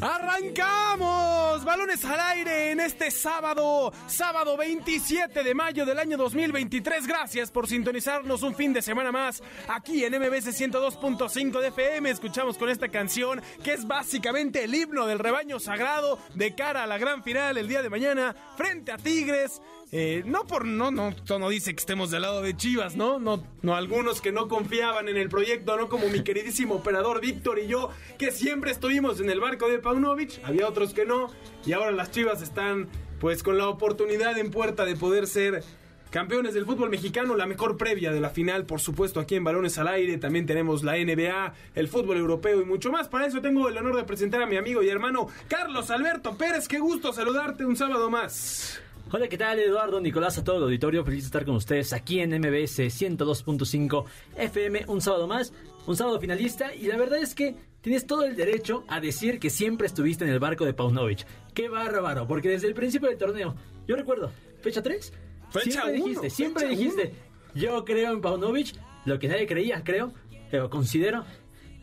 [0.00, 1.64] ¡Arrancamos!
[1.64, 7.06] Balones al aire en este sábado, sábado 27 de mayo del año 2023.
[7.06, 12.10] Gracias por sintonizarnos un fin de semana más aquí en MBS 102.5 de FM.
[12.10, 16.86] Escuchamos con esta canción que es básicamente el himno del rebaño sagrado de cara a
[16.86, 19.62] la gran final el día de mañana frente a Tigres.
[19.96, 23.20] Eh, no por no, no, esto no dice que estemos del lado de Chivas, ¿no?
[23.20, 27.60] No, no algunos que no confiaban en el proyecto, no como mi queridísimo operador Víctor
[27.60, 31.30] y yo, que siempre estuvimos en el barco de Paunovic, había otros que no,
[31.64, 32.88] y ahora las Chivas están
[33.20, 35.62] pues con la oportunidad en puerta de poder ser
[36.10, 39.78] Campeones del fútbol mexicano, la mejor previa de la final, por supuesto, aquí en Balones
[39.78, 40.16] al Aire.
[40.16, 43.08] También tenemos la NBA, el fútbol europeo y mucho más.
[43.08, 46.68] Para eso tengo el honor de presentar a mi amigo y hermano Carlos Alberto Pérez.
[46.68, 48.80] Qué gusto saludarte un sábado más.
[49.10, 51.04] Hola, ¿qué tal Eduardo, Nicolás, a todo el auditorio?
[51.04, 54.04] Feliz de estar con ustedes aquí en MBS 102.5
[54.36, 55.52] FM, un sábado más,
[55.86, 59.50] un sábado finalista y la verdad es que tienes todo el derecho a decir que
[59.50, 61.26] siempre estuviste en el barco de Paunovic.
[61.52, 63.54] Qué bárbaro, porque desde el principio del torneo,
[63.86, 64.32] yo recuerdo,
[64.62, 65.12] fecha 3,
[65.50, 67.14] Fecha siempre uno, dijiste, siempre fecha dijiste,
[67.54, 70.12] yo creo en Paunovic, lo que nadie creía, creo,
[70.50, 71.24] pero considero,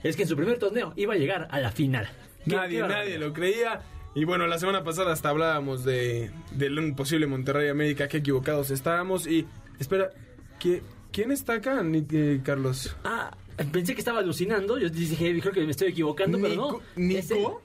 [0.03, 2.09] es que en su primer torneo iba a llegar a la final.
[2.45, 3.81] Nadie, nadie lo creía.
[4.13, 8.69] Y bueno, la semana pasada hasta hablábamos de, del un posible Monterrey América, qué equivocados
[8.71, 9.25] estábamos.
[9.25, 9.47] Y
[9.79, 10.09] espera,
[10.59, 10.81] ¿qué-
[11.11, 12.95] ¿quién está acá, Ni- eh, Carlos?
[13.05, 13.31] Ah,
[13.71, 16.79] pensé que estaba alucinando, yo dije, creo que me estoy equivocando, pero no.
[16.97, 17.61] ¿Nico?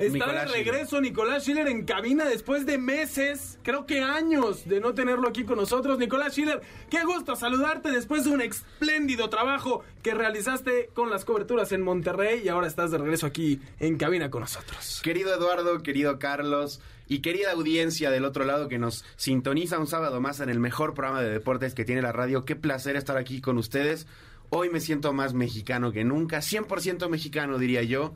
[0.00, 4.80] Está Nicolás de regreso Nicolás Schiller en cabina después de meses, creo que años de
[4.80, 5.98] no tenerlo aquí con nosotros.
[5.98, 11.72] Nicolás Schiller, qué gusto saludarte después de un espléndido trabajo que realizaste con las coberturas
[11.72, 15.02] en Monterrey y ahora estás de regreso aquí en cabina con nosotros.
[15.04, 20.18] Querido Eduardo, querido Carlos y querida audiencia del otro lado que nos sintoniza un sábado
[20.22, 23.42] más en el mejor programa de deportes que tiene la radio, qué placer estar aquí
[23.42, 24.06] con ustedes.
[24.48, 28.14] Hoy me siento más mexicano que nunca, 100% mexicano diría yo,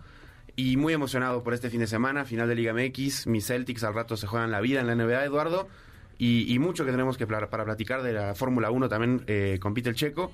[0.56, 3.94] y muy emocionado por este fin de semana, final de Liga MX, mis Celtics al
[3.94, 5.68] rato se juegan la vida en la NBA, Eduardo,
[6.18, 9.88] y, y mucho que tenemos que para platicar de la Fórmula 1 también eh, compite
[9.88, 10.30] el checo.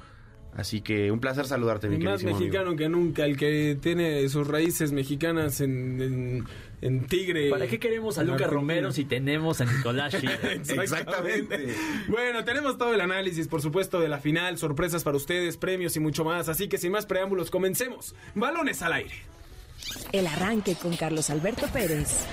[0.57, 2.37] Así que un placer saludarte, mi más amigo.
[2.37, 6.45] mexicano que nunca, el que tiene sus raíces mexicanas en, en,
[6.81, 7.51] en Tigre.
[7.51, 8.51] ¿Para qué queremos a Lucas.
[8.51, 10.61] Romero si tenemos a Nicolás Schiller?
[10.69, 11.73] Exactamente.
[12.09, 16.01] Bueno, tenemos todo el análisis, por supuesto, de la final, sorpresas para ustedes, premios y
[16.01, 16.49] mucho más.
[16.49, 18.17] Así que sin más preámbulos, comencemos.
[18.35, 19.15] Balones al aire.
[20.13, 22.27] El arranque con Carlos Alberto Pérez.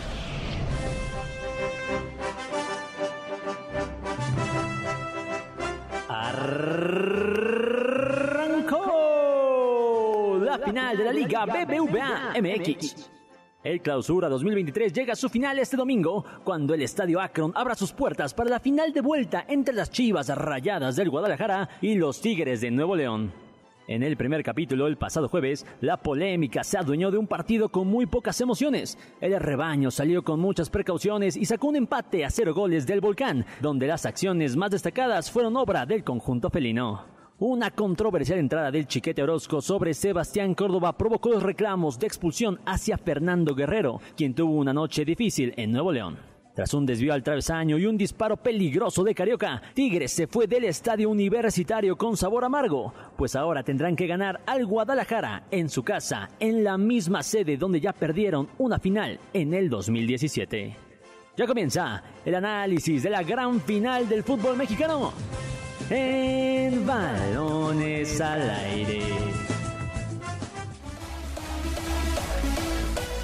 [8.68, 13.12] Arrancó la final de la Liga BBVA MX.
[13.64, 17.92] El Clausura 2023 llega a su final este domingo, cuando el Estadio Akron abra sus
[17.92, 22.62] puertas para la final de vuelta entre las Chivas Rayadas del Guadalajara y los Tigres
[22.62, 23.47] de Nuevo León.
[23.88, 27.88] En el primer capítulo, el pasado jueves, la polémica se adueñó de un partido con
[27.88, 28.98] muy pocas emociones.
[29.22, 33.46] El rebaño salió con muchas precauciones y sacó un empate a cero goles del Volcán,
[33.62, 37.06] donde las acciones más destacadas fueron obra del conjunto felino.
[37.40, 42.98] Una controversial entrada del Chiquete Orozco sobre Sebastián Córdoba provocó los reclamos de expulsión hacia
[42.98, 46.27] Fernando Guerrero, quien tuvo una noche difícil en Nuevo León.
[46.58, 50.64] Tras un desvío al travesaño y un disparo peligroso de Carioca, Tigres se fue del
[50.64, 56.32] estadio universitario con sabor amargo, pues ahora tendrán que ganar al Guadalajara en su casa,
[56.40, 60.76] en la misma sede donde ya perdieron una final en el 2017.
[61.38, 65.14] Ya comienza el análisis de la gran final del fútbol mexicano
[65.92, 69.27] en balones al aire.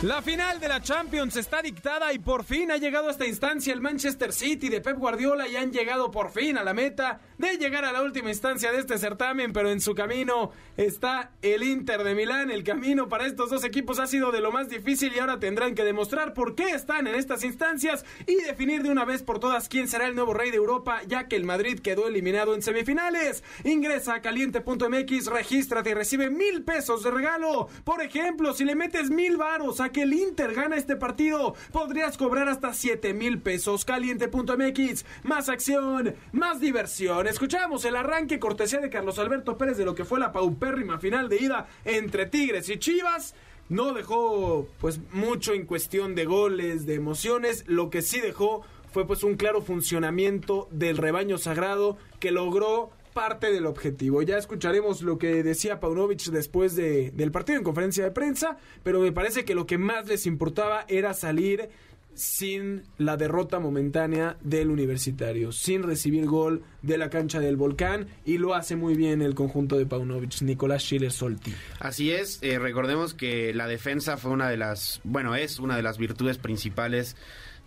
[0.03, 3.71] La final de la Champions está dictada y por fin ha llegado a esta instancia
[3.71, 7.55] el Manchester City de Pep Guardiola y han llegado por fin a la meta de
[7.57, 12.03] llegar a la última instancia de este certamen, pero en su camino está el Inter
[12.03, 12.51] de Milán.
[12.51, 15.73] El camino para estos dos equipos ha sido de lo más difícil y ahora tendrán
[15.73, 19.69] que demostrar por qué están en estas instancias y definir de una vez por todas
[19.69, 23.41] quién será el nuevo rey de Europa, ya que el Madrid quedó eliminado en semifinales.
[23.63, 27.69] Ingresa a caliente.mx, regístrate y recibe mil pesos de regalo.
[27.85, 32.17] Por ejemplo, si le metes mil varos a que el Inter gana este partido, podrías
[32.17, 33.85] cobrar hasta 7 mil pesos.
[33.85, 37.27] Caliente.mx, más acción, más diversión.
[37.27, 41.29] Escuchamos el arranque cortesía de Carlos Alberto Pérez de lo que fue la paupérrima final
[41.29, 43.35] de ida entre Tigres y Chivas.
[43.69, 47.63] No dejó pues mucho en cuestión de goles, de emociones.
[47.67, 53.51] Lo que sí dejó fue pues un claro funcionamiento del rebaño sagrado que logró parte
[53.51, 54.21] del objetivo.
[54.21, 58.99] Ya escucharemos lo que decía Paunovic después de, del partido en conferencia de prensa, pero
[58.99, 61.69] me parece que lo que más les importaba era salir
[62.15, 68.37] sin la derrota momentánea del universitario, sin recibir gol de la cancha del volcán y
[68.37, 71.53] lo hace muy bien el conjunto de Paunovic, Nicolás Schiller Solti.
[71.79, 75.83] Así es, eh, recordemos que la defensa fue una de las, bueno, es una de
[75.83, 77.15] las virtudes principales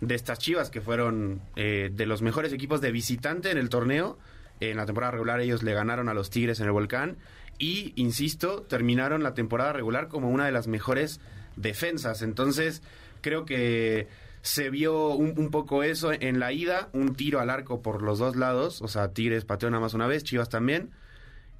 [0.01, 4.17] de estas Chivas que fueron eh, de los mejores equipos de visitante en el torneo.
[4.59, 7.17] En la temporada regular ellos le ganaron a los Tigres en el volcán
[7.59, 11.19] y, insisto, terminaron la temporada regular como una de las mejores
[11.55, 12.21] defensas.
[12.21, 12.81] Entonces,
[13.21, 14.07] creo que
[14.41, 18.35] se vio un, poco eso en la ida, un tiro al arco por los dos
[18.35, 20.91] lados, o sea, Tigres pateó nada más una vez, Chivas también.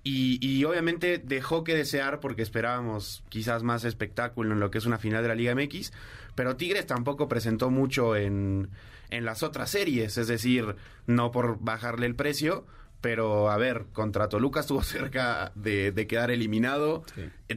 [0.04, 4.86] Y, y, obviamente dejó que desear porque esperábamos quizás más espectáculo en lo que es
[4.86, 5.92] una final de la Liga MX,
[6.34, 8.70] pero Tigres tampoco presentó mucho en,
[9.10, 10.78] en las otras series, es decir,
[11.08, 12.66] no por bajarle el precio,
[13.08, 17.06] pero a ver, contra Toluca estuvo cerca de, quedar eliminado.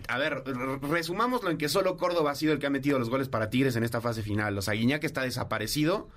[0.07, 0.45] A ver,
[0.81, 3.75] resumámoslo en que solo Córdoba ha sido el que ha metido los goles para Tigres
[3.75, 4.57] en esta fase final.
[4.57, 6.09] O sea, Guiñac está desaparecido.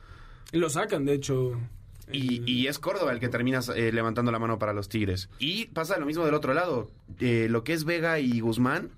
[0.51, 1.59] Lo sacan, de hecho.
[2.11, 5.29] Y, es Córdoba el que termina eh, levantando la mano para los Tigres.
[5.39, 6.91] Y pasa lo mismo del otro lado.
[7.19, 8.91] Eh, lo que es Vega y Guzmán,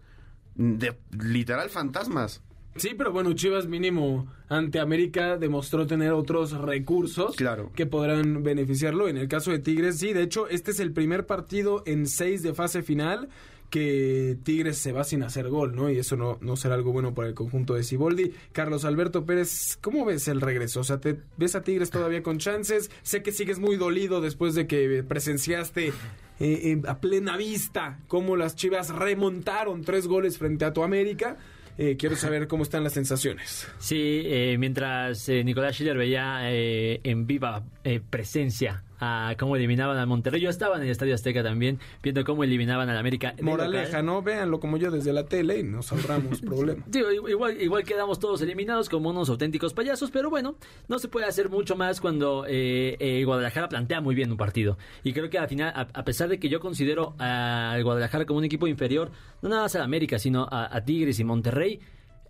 [0.55, 2.41] de, literal fantasmas.
[2.75, 7.71] Sí, pero bueno, Chivas mínimo ante América demostró tener otros recursos claro.
[7.73, 9.07] que podrán beneficiarlo.
[9.07, 12.43] En el caso de Tigres, sí, de hecho, este es el primer partido en seis
[12.43, 13.29] de fase final
[13.69, 15.89] que Tigres se va sin hacer gol, ¿no?
[15.89, 18.33] Y eso no, no será algo bueno para el conjunto de Ciboldi.
[18.51, 20.81] Carlos Alberto Pérez, ¿cómo ves el regreso?
[20.81, 22.91] O sea, ¿te ves a Tigres todavía con chances?
[23.03, 25.93] Sé que sigues muy dolido después de que presenciaste
[26.39, 31.37] eh, a plena vista cómo las Chivas remontaron tres goles frente a tu América.
[31.77, 33.67] Eh, quiero saber cómo están las sensaciones.
[33.79, 37.63] Sí, eh, mientras eh, Nicolás Schiller veía en viva
[38.09, 40.41] presencia a cómo eliminaban al Monterrey.
[40.41, 43.35] Yo estaba en el Estadio Azteca también, viendo cómo eliminaban al América.
[43.41, 44.21] Moraleja, ¿no?
[44.21, 46.85] Véanlo como yo desde la tele y nos ahorramos problemas.
[47.27, 50.55] igual, igual quedamos todos eliminados como unos auténticos payasos, pero bueno,
[50.87, 54.77] no se puede hacer mucho más cuando eh, eh, Guadalajara plantea muy bien un partido.
[55.03, 58.45] Y creo que al final, a, pesar de que yo considero al Guadalajara como un
[58.45, 59.11] equipo inferior,
[59.41, 61.79] no nada más al América, sino a Tigres y Monterrey,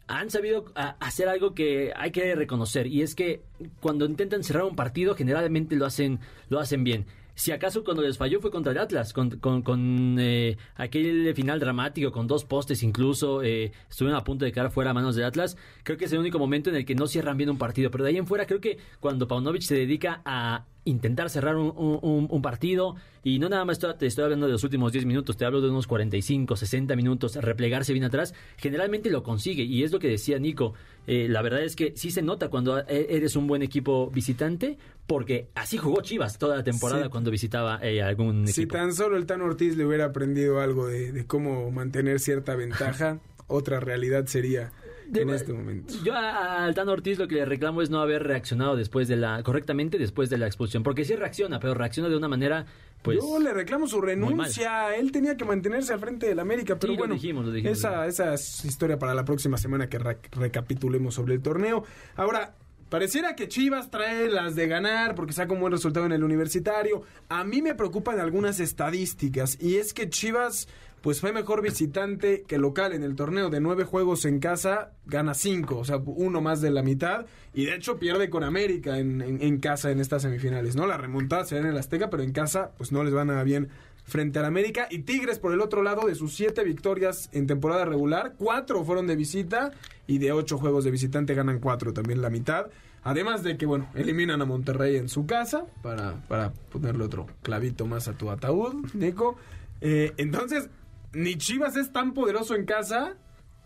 [0.07, 3.41] han sabido hacer algo que hay que reconocer y es que
[3.79, 6.19] cuando intentan cerrar un partido generalmente lo hacen
[6.49, 7.05] lo hacen bien
[7.35, 12.11] si acaso cuando les falló fue contra el Atlas, con, con, eh, aquel final dramático,
[12.11, 15.57] con dos postes incluso, eh, estuvieron a punto de quedar fuera a manos del Atlas.
[15.83, 17.91] Creo que es el único momento en el que no cierran bien un partido.
[17.91, 22.41] Pero de ahí en fuera, creo que cuando Paunovic se dedica a intentar cerrar un,
[22.41, 25.59] partido, y no nada más te estoy hablando de los últimos 10 minutos, te hablo
[25.59, 29.63] de unos 45, 60 minutos, replegarse bien atrás, generalmente lo consigue.
[29.63, 30.73] Y es lo que decía Nico.
[31.07, 34.77] Eh, la verdad es que sí se nota cuando e, eres un buen equipo visitante,
[35.07, 38.55] porque así jugó Chivas toda la temporada cuando visitaba eh, algún equipo.
[38.55, 43.19] Si tan solo el Tan Ortiz le hubiera aprendido algo de, cómo mantener cierta ventaja,
[43.47, 44.71] otra realidad sería
[45.13, 45.93] en este momento.
[46.03, 49.43] Yo a, Tan Ortiz lo que le reclamo es no haber reaccionado después de la
[49.43, 52.65] correctamente después de la expulsión, porque sí reacciona, pero reacciona de una manera
[53.01, 54.95] pues, Yo le reclamo su renuncia.
[54.95, 57.15] Él tenía que mantenerse al frente del América, pero bueno,
[57.63, 61.83] esa, esa es historia para la próxima semana que recapitulemos sobre el torneo.
[62.15, 62.55] Ahora,
[62.89, 67.01] Pareciera que Chivas trae las de ganar porque saca un buen resultado en el universitario.
[67.29, 70.67] A mí me preocupan algunas estadísticas y es que Chivas
[71.05, 75.35] pues fue mejor visitante que local en el torneo de nueve juegos en casa, gana
[75.35, 79.21] cinco, o sea, uno más de la mitad y de hecho pierde con América en,
[79.21, 80.88] en, casa en estas semifinales, ¿no?
[80.88, 83.43] La remontada se da en el Azteca, pero en casa pues no les va nada
[83.43, 83.69] bien
[84.03, 84.88] frente al América.
[84.89, 89.05] Y Tigres, por el otro lado, de sus siete victorias en temporada regular, cuatro fueron
[89.05, 89.74] de visita
[90.07, 92.65] y de ocho juegos de visitante ganan cuatro, también la mitad.
[93.03, 97.85] Además de que, bueno, eliminan a Monterrey en su casa para, para ponerle otro clavito
[97.85, 99.35] más a tu ataúd, Nico.
[99.81, 100.67] Eh, entonces,
[101.15, 103.15] ni Chivas es tan poderoso en casa,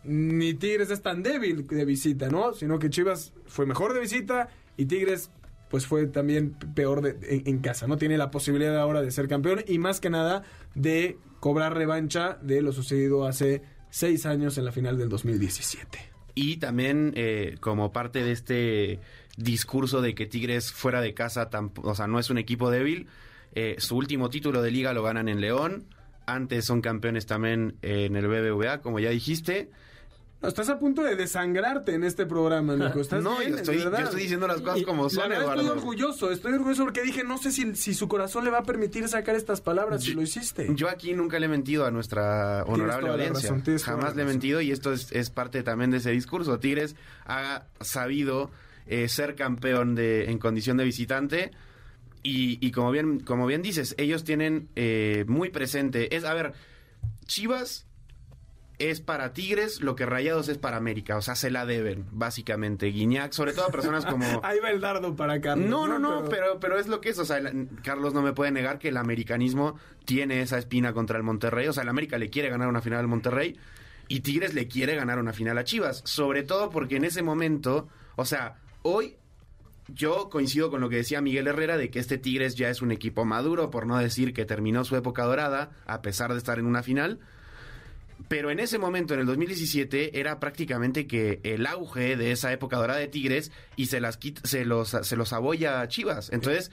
[0.04, 2.54] ni Tigres es tan débil de visita, ¿no?
[2.54, 5.32] Sino que Chivas fue mejor de visita y Tigres
[5.70, 7.88] pues fue también peor en, casa.
[7.88, 12.40] No tiene la posibilidad ahora de ser campeón y más que nada de cobrar revancha
[12.42, 16.00] de lo sucedido hace seis años en la final del 2017.
[16.34, 19.00] Y también eh, como parte de este
[19.38, 21.50] discurso de que Tigres fuera de casa,
[21.84, 23.08] o sea, no es un equipo débil,
[23.54, 25.86] eh, su último título de liga lo ganan en León.
[26.34, 29.70] Antes son campeones también en el BBVA, como ya dijiste.
[30.42, 33.00] Estás a punto de desangrarte en este programa, Nico.
[33.02, 37.26] ¿Estás no, yo, estoy, diciendo las cosas como son, Estoy orgulloso, estoy orgulloso porque dije,
[37.26, 40.22] no sé si, si su corazón le va a permitir sacar estas palabras si lo
[40.22, 40.70] hiciste.
[40.76, 43.54] Yo aquí nunca le he mentido a nuestra honorable audiencia.
[43.84, 46.58] Jamás le he mentido y esto es, es, parte también de ese discurso.
[46.60, 46.96] Tigres
[47.26, 48.50] ha sabido
[48.86, 51.52] eh, ser campeón de, en condición de visitante
[52.24, 56.16] Y, y como bien, como bien dices, ellos tienen eh, muy presente.
[56.16, 56.54] Es, a ver,
[57.26, 57.86] Chivas
[58.78, 61.18] es para Tigres lo que Rayados es para América.
[61.18, 62.88] O sea, se la deben, básicamente.
[62.88, 64.26] Guiñac, sobre todo a personas como.
[64.44, 65.70] Ahí va el dardo para Carlos.
[65.70, 67.20] No, no, no, pero, pero es lo que es.
[67.20, 71.18] O sea, el- Carlos no me puede negar que el americanismo tiene esa espina contra
[71.18, 71.68] el Monterrey.
[71.68, 73.58] O sea, el América le quiere ganar una final al Monterrey
[74.08, 76.02] y Tigres le quiere ganar una final a Chivas.
[76.06, 79.18] Sobre todo porque en ese momento, o sea, hoy
[79.94, 82.92] yo coincido con lo que decía Miguel Herrera de que este Tigres ya es un
[82.92, 86.66] equipo maduro, por no decir que terminó su época dorada, a pesar de estar en
[86.66, 87.20] una final.
[88.28, 92.78] Pero en ese momento, en el 2017, era prácticamente que el auge de esa época
[92.78, 96.30] dorada de Tigres y se las quita- se los, se los abolla a Chivas.
[96.32, 96.70] Entonces,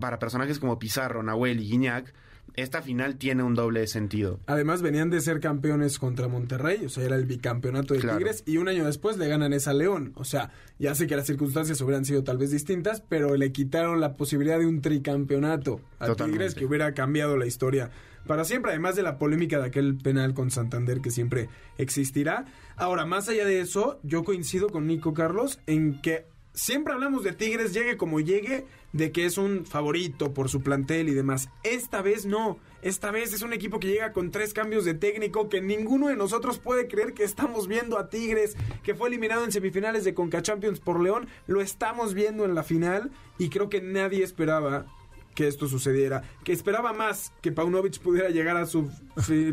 [0.00, 2.14] para personajes como Pizarro, Nahuel y Guiñac,
[2.56, 4.40] esta final tiene un doble sentido.
[4.46, 8.18] Además venían de ser campeones contra Monterrey, o sea, era el bicampeonato de Claro.
[8.18, 10.12] Tigres y un año después le ganan esa León.
[10.16, 14.00] O sea, ya sé que las circunstancias hubieran sido tal vez distintas, pero le quitaron
[14.00, 16.38] la posibilidad de un tricampeonato a Totalmente.
[16.38, 17.90] Tigres que hubiera cambiado la historia
[18.26, 22.46] para siempre, además de la polémica de aquel penal con Santander que siempre existirá.
[22.76, 27.32] Ahora, más allá de eso, yo coincido con Nico Carlos en que siempre hablamos de
[27.32, 31.50] Tigres, llegue como llegue, de que es un favorito por su plantel y demás.
[31.64, 32.58] Esta vez no.
[32.80, 36.16] Esta vez es un equipo que llega con tres cambios de técnico que ninguno de
[36.16, 40.42] nosotros puede creer que estamos viendo a Tigres, que fue eliminado en semifinales de Conca
[40.42, 41.26] Champions por León.
[41.46, 44.86] Lo estamos viendo en la final y creo que nadie esperaba
[45.34, 46.22] que esto sucediera.
[46.44, 48.90] Que esperaba más que Paunovic pudiera llegar a su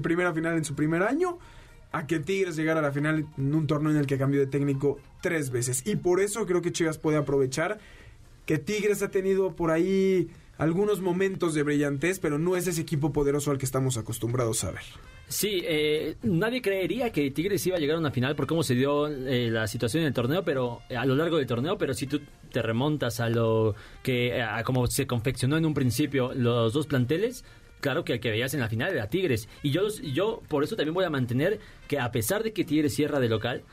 [0.03, 1.39] primera final en su primer año
[1.91, 4.47] a que Tigres llegara a la final en un torneo en el que cambió de
[4.47, 5.85] técnico tres veces.
[5.85, 7.79] Y por eso creo que Chivas puede aprovechar
[8.45, 13.11] que Tigres ha tenido por ahí algunos momentos de brillantez, pero no es ese equipo
[13.11, 14.83] poderoso al que estamos acostumbrados a ver.
[15.27, 18.75] Sí, eh, nadie creería que Tigres iba a llegar a una final por cómo se
[18.75, 21.93] dio eh, la situación en el torneo, pero eh, a lo largo del torneo, pero
[21.93, 22.19] si tú
[22.51, 27.45] te remontas a lo que a cómo se confeccionó en un principio los dos planteles,
[27.81, 29.49] claro que el que veías en la final era Tigres.
[29.63, 32.95] Y yo yo por eso también voy a mantener que a pesar de que Tigres
[32.95, 33.63] cierra de local,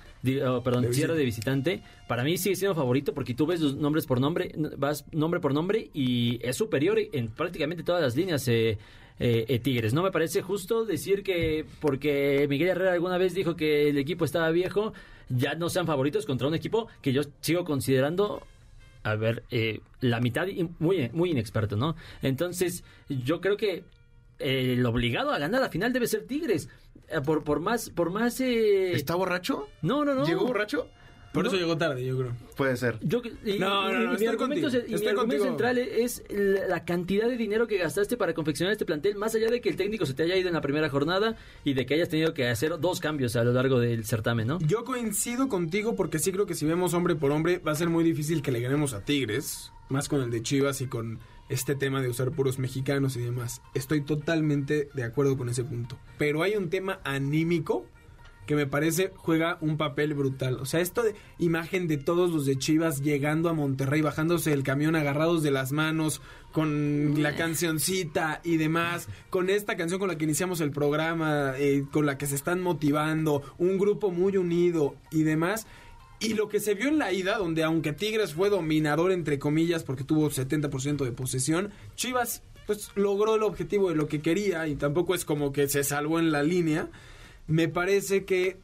[0.45, 3.77] oh, perdón, De cierra de visitante, para mí sigue siendo favorito porque tú ves los
[3.77, 8.49] nombres por nombre, vas nombre por nombre y es superior en prácticamente todas las líneas.
[8.49, 8.79] eh,
[9.21, 9.95] eh, eh, Tigres.
[9.95, 14.25] No me parece justo decir que porque Miguel Herrera alguna vez dijo que el equipo
[14.25, 14.93] estaba viejo,
[15.29, 18.47] ya no sean favoritos contra un equipo que yo sigo considerando,
[19.03, 21.97] a ver, eh, la mitad y muy, muy inexperto, ¿no?
[22.23, 23.83] Entonces, yo creo que
[24.38, 26.68] eh, el obligado a ganar la final debe ser Tigres.
[27.09, 28.40] Eh, por, por más, por más...
[28.40, 29.68] eh, ¿Está borracho?
[29.83, 30.26] No, no, no.
[30.26, 30.88] ¿Llegó borracho?
[31.33, 31.50] Por No.
[31.50, 32.33] eso llegó tarde, yo creo.
[32.57, 32.99] Puede ser.
[33.02, 35.45] Yo, y- No, y- no, no, y mi argumento, contigo, y mi argumento contigo.
[35.45, 39.50] central es la, la cantidad de dinero que gastaste para confeccionar este plantel, más allá
[39.50, 41.95] de que el técnico se te haya ido en la primera jornada y de que
[41.95, 44.59] hayas tenido que hacer dos cambios a lo largo del certamen, ¿no?
[44.61, 47.90] Yo coincido contigo porque sí creo que si vemos hombre por hombre va a ser
[47.90, 51.18] muy difícil que le ganemos a Tigres, más con el de Chivas y con
[51.49, 53.62] este tema de usar puros mexicanos y demás.
[53.75, 55.99] Estoy totalmente de acuerdo con ese punto.
[56.19, 57.87] Pero hay un tema anímico
[58.49, 60.55] que me parece juega un papel brutal.
[60.55, 64.62] O sea, esto de imagen de todos los de Chivas llegando a Monterrey, bajándose del
[64.62, 70.17] camión agarrados de las manos, con la cancioncita y demás, con esta canción con la
[70.17, 74.97] que iniciamos el programa, eh, con la que se están motivando, un grupo muy unido
[75.11, 75.67] y demás.
[76.21, 79.85] Y lo que se vio en la ida, donde aunque Tigres fue dominador entre comillas
[79.85, 84.75] porque tuvo 70% de posesión, Chivas pues logró el objetivo de lo que quería y
[84.75, 86.91] tampoco es como que se salvó en la línea.
[87.47, 88.59] Me parece que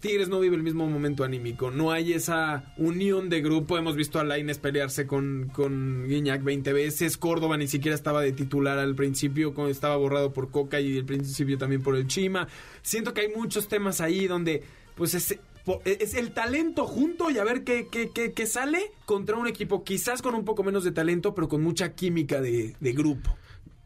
[0.00, 1.72] Tigres no vive el mismo momento anímico.
[1.72, 3.76] No hay esa unión de grupo.
[3.76, 7.16] Hemos visto a Laines pelearse con, con Guiñac 20 veces.
[7.16, 11.58] Córdoba ni siquiera estaba de titular al principio, estaba borrado por Coca y al principio
[11.58, 12.46] también por el Chima.
[12.82, 14.62] Siento que hay muchos temas ahí donde,
[14.94, 15.36] pues, es,
[15.84, 20.22] es el talento junto y a ver qué, qué, qué- sale contra un equipo quizás
[20.22, 23.36] con un poco menos de talento, pero con mucha química de, grupo.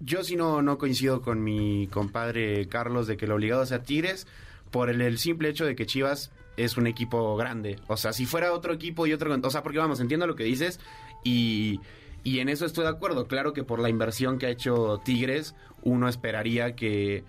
[0.01, 4.27] Yo sí no, no coincido con mi compadre Carlos de que lo obligado sea Tigres
[4.71, 7.79] por el, el simple hecho de que Chivas es un equipo grande.
[7.87, 9.35] O sea, si fuera otro equipo y otro...
[9.43, 10.81] O sea, porque vamos, entiendo lo que dices
[11.25, 11.81] y,
[12.25, 13.27] y en eso estoy de acuerdo.
[13.27, 17.25] Claro que por la inversión que ha hecho Tigres, uno esperaría que...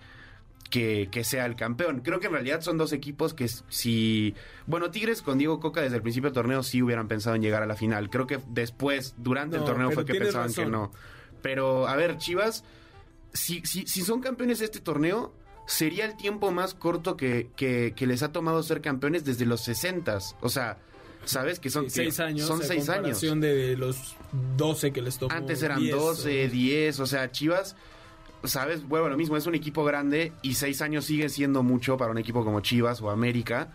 [0.74, 2.00] Que, que sea el campeón.
[2.00, 4.34] Creo que en realidad son dos equipos que si...
[4.66, 7.62] Bueno, Tigres con Diego Coca desde el principio del torneo sí hubieran pensado en llegar
[7.62, 8.10] a la final.
[8.10, 10.64] Creo que después, durante el torneo fue que pensaban razón.
[10.64, 10.90] que no.
[11.42, 12.64] Pero, a ver, Chivas,
[13.32, 15.32] si, si, si son campeones de este torneo,
[15.68, 19.60] sería el tiempo más corto que, que, que les ha tomado ser campeones desde los
[19.60, 20.78] 60 O sea,
[21.24, 21.60] ¿sabes?
[21.60, 22.48] Que son Sí, seis años.
[22.48, 23.20] Son seis años.
[23.20, 24.16] de los
[24.56, 25.32] 12 que les tocó.
[25.32, 27.76] Antes eran 10, 12, o- 10, o sea, Chivas,
[28.44, 28.86] ¿sabes?
[28.86, 32.18] Bueno, lo mismo, es un equipo grande y seis años sigue siendo mucho para un
[32.18, 33.68] equipo como Chivas o América.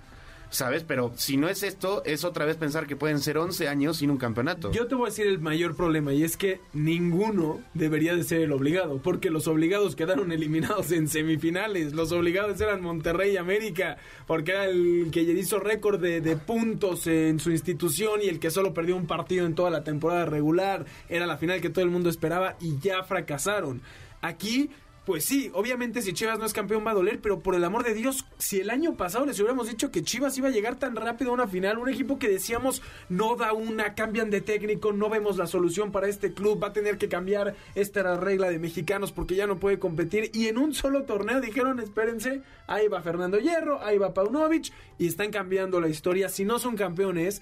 [0.50, 0.84] ¿sabes?
[0.84, 4.10] Pero si no es esto, es otra vez pensar que pueden ser 11 años sin
[4.10, 4.72] un campeonato.
[4.72, 8.42] Yo te voy a decir el mayor problema y es que ninguno debería de ser
[8.42, 11.94] el obligado, porque los obligados quedaron eliminados en semifinales.
[11.94, 13.98] Los obligados eran Monterrey y América,
[14.28, 18.52] porque era el que hizo récord de, de puntos en su institución y el que
[18.52, 20.86] solo perdió un partido en toda la temporada regular.
[21.08, 23.82] Era la final que todo el mundo esperaba y ya fracasaron.
[24.22, 24.70] Aquí
[25.10, 27.84] pues sí, obviamente si Chivas no es campeón va a doler, pero por el amor
[27.84, 30.96] de Dios, si el año pasado les hubiéramos dicho que Chivas iba a llegar tan
[30.96, 35.10] rápido a una final, un equipo que decíamos no da una, cambian de técnico, no
[35.10, 39.12] vemos la solución para este club, va a tener que cambiar esta regla de mexicanos
[39.12, 43.40] porque ya no puede competir y en un solo torneo dijeron, espérense, ahí va Fernando
[43.40, 47.42] Hierro, ahí va Paunovic y están cambiando la historia, si no son campeones,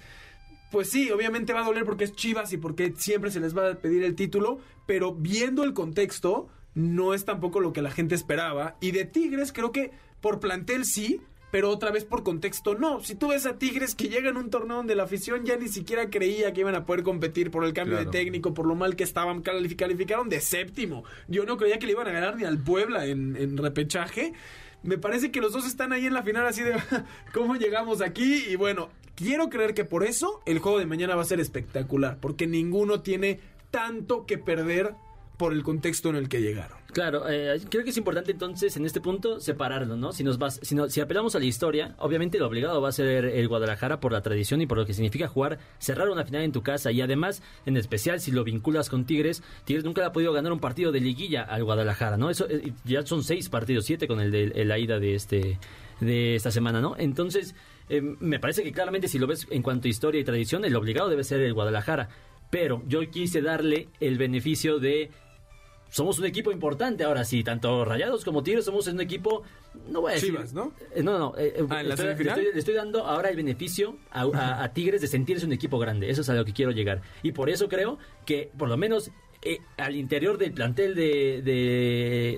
[0.70, 3.72] pues sí, obviamente va a doler porque es Chivas y porque siempre se les va
[3.72, 8.14] a pedir el título, pero viendo el contexto, no es tampoco lo que la gente
[8.14, 8.76] esperaba.
[8.80, 11.20] Y de Tigres creo que por plantel sí,
[11.50, 13.00] pero otra vez por contexto no.
[13.00, 15.68] Si tú ves a Tigres que llega en un torneo donde la afición ya ni
[15.68, 18.94] siquiera creía que iban a poder competir por el cambio de técnico, por lo mal
[18.94, 21.02] que estaban, calificaron de séptimo.
[21.26, 24.32] Yo no creía que le iban a ganar ni al Puebla en, en repechaje.
[24.84, 26.76] Me parece que los dos están ahí en la final así de
[27.34, 31.22] cómo llegamos aquí y bueno, quiero creer que por eso el juego de mañana va
[31.22, 33.40] a ser espectacular, porque ninguno tiene
[33.72, 34.94] tanto que perder
[35.38, 36.76] por el contexto en el que llegaron.
[36.92, 40.12] Claro, eh, creo que es importante entonces en este punto separarlo, ¿no?
[40.12, 43.24] Si nos vas, si, si apelamos a la historia, obviamente lo obligado va a ser
[43.24, 46.52] el Guadalajara por la tradición y por lo que significa jugar, cerrar una final en
[46.52, 50.32] tu casa y además, en especial si lo vinculas con Tigres, Tigres nunca ha podido
[50.32, 52.30] ganar un partido de liguilla al Guadalajara, ¿no?
[52.30, 55.58] Eso eh, ya son seis partidos, siete con el de la ida de este
[56.00, 56.96] de esta semana, ¿no?
[56.98, 57.54] Entonces,
[57.88, 60.76] eh, me parece que claramente si lo ves en cuanto a historia y tradición, el
[60.76, 62.08] obligado debe ser el Guadalajara.
[62.50, 65.10] Pero yo quise darle el beneficio de
[65.90, 69.42] somos un equipo importante ahora sí, tanto Rayados como Tigres somos un equipo,
[69.88, 70.30] no voy a decir...
[70.30, 70.72] Chivas, ¿no?
[70.94, 71.94] Eh, no, no, eh, ah, le,
[72.54, 76.34] estoy, dando ahora el beneficio a, Tigres de sentirse un equipo grande, eso es a
[76.34, 77.00] lo que quiero llegar.
[77.22, 79.10] Y por eso creo que por lo menos
[79.42, 81.42] eh, al interior del plantel de,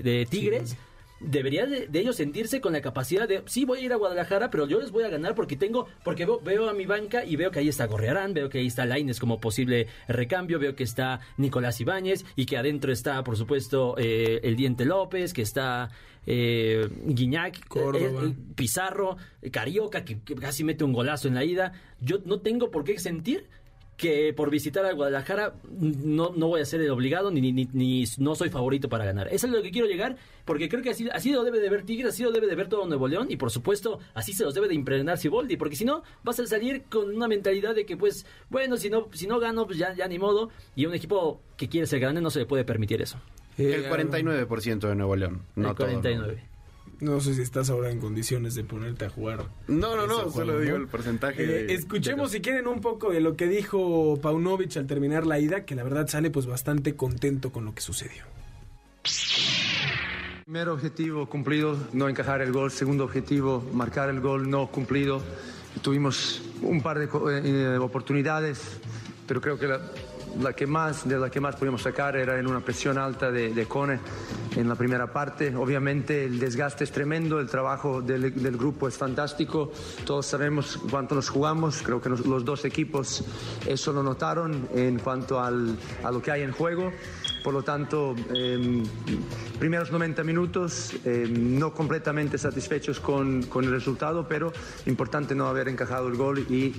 [0.03, 0.77] de, Tigres
[1.21, 4.67] debería de, ellos sentirse con la capacidad de, sí, voy a ir a Guadalajara, pero
[4.67, 7.59] yo les voy a ganar porque tengo, porque veo, a mi banca y veo que
[7.59, 11.79] ahí está Gorrearán, veo que ahí está Laines como posible recambio, veo que está Nicolás
[11.81, 15.89] Ibáñez y que adentro está, por supuesto, eh, el Diente López, que está
[16.25, 19.17] eh, Guiñac, eh, Pizarro,
[19.51, 21.73] Carioca, que casi mete un golazo en la ida.
[21.99, 23.47] Yo no tengo por qué sentir
[24.01, 28.33] que por visitar a Guadalajara no, no voy a ser el obligado ni, ni, no
[28.33, 29.27] soy favorito para ganar.
[29.31, 31.83] Eso es lo que quiero llegar, porque creo que así, así lo debe de ver
[31.83, 34.55] Tigres, así lo debe de ver todo Nuevo León y por supuesto así se los
[34.55, 37.95] debe de impregnar Siboldi, porque si no vas a salir con una mentalidad de que
[37.95, 41.39] pues bueno, si no, si no gano pues ya, ya ni modo y un equipo
[41.55, 43.19] que quiere ser grande no se le puede permitir eso.
[43.59, 46.43] El 49% de Nuevo León, no el 49.
[46.43, 46.50] No
[47.19, 49.45] sé si estás ahora en condiciones de ponerte a jugar.
[49.67, 51.43] No, no, no, solo digo el porcentaje.
[51.43, 55.65] Eh, escuchemos si quieren un poco de lo que dijo Paunovic al terminar la ida,
[55.65, 58.23] que la verdad sale pues bastante contento con lo que sucedió.
[60.45, 62.71] Primer objetivo cumplido, no encajar el gol.
[62.71, 65.23] Segundo objetivo, marcar el gol no cumplido.
[65.81, 68.79] Tuvimos un par de eh, oportunidades,
[69.27, 69.81] pero creo que la,
[70.39, 73.53] la que más, de la que más pudimos sacar era en una presión alta de,
[73.53, 73.99] de Cone
[74.55, 75.55] en la primera parte.
[75.55, 79.71] Obviamente el desgaste es tremendo, el trabajo del, del grupo es fantástico,
[80.05, 83.23] todos sabemos cuánto nos jugamos, creo que los dos equipos
[83.65, 86.91] eso lo notaron en cuanto al, a lo que hay en juego.
[87.43, 88.83] Por lo tanto, eh,
[89.59, 94.53] primeros 90 minutos, eh, no completamente satisfechos con, con, el resultado, pero
[94.85, 96.75] importante no haber encajado el gol y,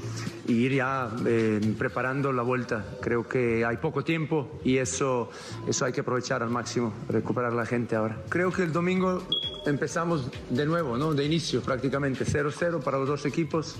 [0.46, 2.84] y ir ya eh, preparando la vuelta.
[3.00, 5.30] Creo que hay poco tiempo y eso,
[5.66, 8.22] eso hay que aprovechar al máximo, recuperar la gente ahora.
[8.28, 9.22] Creo que el domingo
[9.66, 11.14] empezamos de nuevo, ¿no?
[11.14, 13.76] de inicio prácticamente, 0-0 para los dos equipos.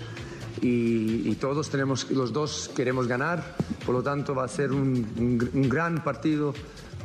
[0.60, 5.50] Y, todos tenemos, los dos queremos ganar, por lo tanto va a ser un, un,
[5.54, 6.54] un gran partido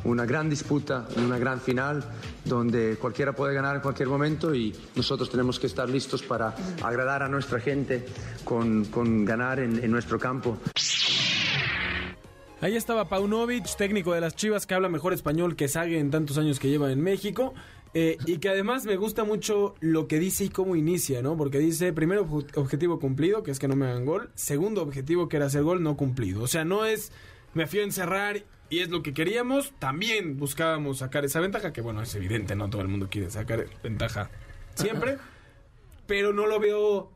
[0.04, 2.04] una gran disputa, una gran final,
[2.44, 7.22] donde cualquiera puede ganar en cualquier momento y nosotros tenemos que estar listos para agradar
[7.22, 8.06] a nuestra gente
[8.44, 10.58] con, con ganar en, en, nuestro campo.
[12.60, 16.38] Ahí estaba Paunovic, técnico de las Chivas, que habla mejor español que Sague en tantos
[16.38, 17.54] años que lleva en México.
[18.00, 21.36] Eh, y que además me gusta mucho lo que dice y cómo inicia, ¿no?
[21.36, 24.30] Porque dice, primer objetivo cumplido, que es que no me hagan gol.
[24.36, 26.44] Segundo objetivo, que era hacer gol, no cumplido.
[26.44, 27.10] O sea, no es,
[27.54, 29.72] me fui a encerrar y es lo que queríamos.
[29.80, 33.66] También buscábamos sacar esa ventaja, que bueno, es evidente, no todo el mundo quiere sacar
[33.82, 34.30] ventaja
[34.76, 35.18] siempre,
[36.06, 37.10] pero no lo veo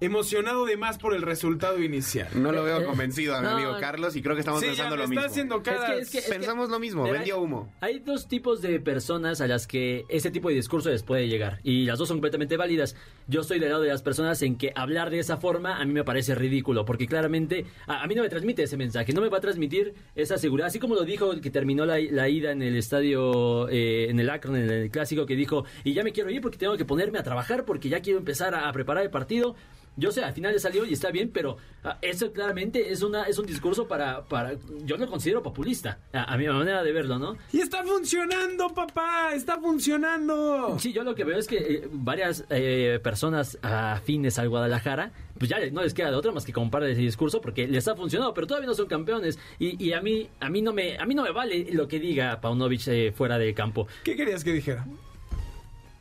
[0.00, 2.28] emocionado de más por el resultado inicial.
[2.34, 3.52] No lo veo convencido a mi No.
[3.56, 5.26] amigo Carlos y creo que estamos Sí, ya pensando me lo está mismo.
[5.30, 5.94] haciendo cara.
[5.94, 7.72] Es que- es que- Pensamos lo mismo, vendió humo.
[7.80, 11.60] Hay dos tipos de personas a las que ese tipo de discurso les puede llegar
[11.62, 12.94] y las dos son completamente válidas.
[13.26, 15.92] Yo estoy del lado de las personas en que hablar de esa forma a mí
[15.94, 19.30] me parece ridículo porque claramente a, a mí no me transmite ese mensaje, no me
[19.30, 22.50] va a transmitir esa seguridad, así como lo dijo el que terminó la, la ida
[22.52, 26.12] en el estadio, eh, en el Akron, en el clásico, que dijo, y ya me
[26.12, 29.02] quiero ir porque tengo que ponerme a trabajar porque ya quiero empezar a, a preparar
[29.02, 29.56] el partido.
[29.96, 33.24] Yo sé, al final le salió y está bien, pero ah, eso claramente es una
[33.24, 34.52] es un discurso para para
[34.84, 37.36] yo lo considero populista, a, a mi manera de verlo, ¿no?
[37.52, 40.78] Y está funcionando, papá, está funcionando.
[40.78, 45.48] Sí, yo lo que veo es que eh, varias eh, personas afines al Guadalajara, pues
[45.50, 48.34] ya no les queda de otra más que comprar ese discurso porque les ha funcionado,
[48.34, 51.14] pero todavía no son campeones y, y a mí a mí no me a mí
[51.14, 53.86] no me vale lo que diga Paunovic eh, fuera del campo.
[54.04, 54.86] ¿Qué querías que dijera?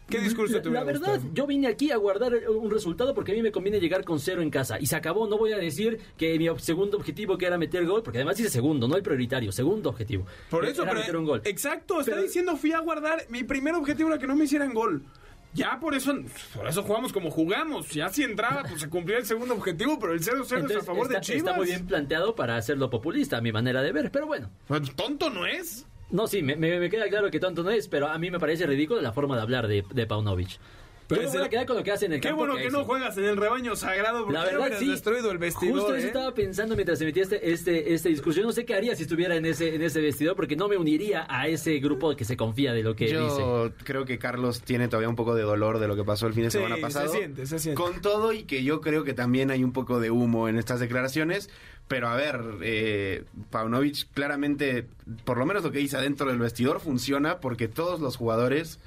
[0.09, 1.33] ¿Qué discurso te La verdad, gustado?
[1.33, 4.41] yo vine aquí a guardar un resultado porque a mí me conviene llegar con cero
[4.43, 4.79] en casa.
[4.79, 8.03] Y se acabó, no voy a decir que mi segundo objetivo que era meter gol,
[8.03, 10.25] porque además dice segundo, no el prioritario, segundo objetivo.
[10.49, 11.41] Por Eh, eso, era pero- meter un gol.
[11.43, 13.25] Exacto, está Pero- diciendo fui a guardar.
[13.29, 15.03] Mi primer objetivo era que no me hicieran gol.
[15.55, 16.13] Ya por eso,
[16.53, 17.89] por eso jugamos como jugamos.
[17.89, 21.03] Ya si entraba, pues se cumplía el segundo objetivo, pero el 0-0 es a favor
[21.07, 21.37] está, de Chivas.
[21.39, 24.11] está muy bien planteado para hacerlo populista, a mi manera de ver.
[24.11, 25.85] Pero bueno, Pues, Tonto no es.
[26.09, 28.65] No, sí, me, me- queda claro que tonto no es, pero a mí me parece
[28.67, 30.59] ridículo la forma de hablar de, de Paunovic.
[31.07, 32.45] Pero Yo me a quedar con lo que hace en el Qué campo.
[32.45, 34.89] bueno que no juegas en el rebaño sagrado porque La verdad, sí.
[34.89, 35.75] destruido el vestidor.
[35.79, 36.07] Justo eso ¿eh?
[36.07, 38.39] estaba pensando mientras se metía este, este, este discurso.
[38.39, 40.77] Yo no sé qué haría si estuviera en ese, en ese vestidor, porque no me
[40.77, 43.17] uniría a ese grupo que se confía de lo que dice.
[43.17, 46.33] Yo creo que Carlos tiene todavía un poco de dolor de lo que pasó el
[46.33, 47.11] fin de Sí, semana se pasado.
[47.11, 47.79] siente, se siente.
[47.81, 50.79] Con todo y que yo creo que también hay un poco de humo en estas
[50.79, 51.49] declaraciones.
[51.87, 54.87] Pero a ver, eh, Paunovic claramente,
[55.23, 58.79] por lo menos lo que dice adentro del vestidor, funciona porque todos los jugadores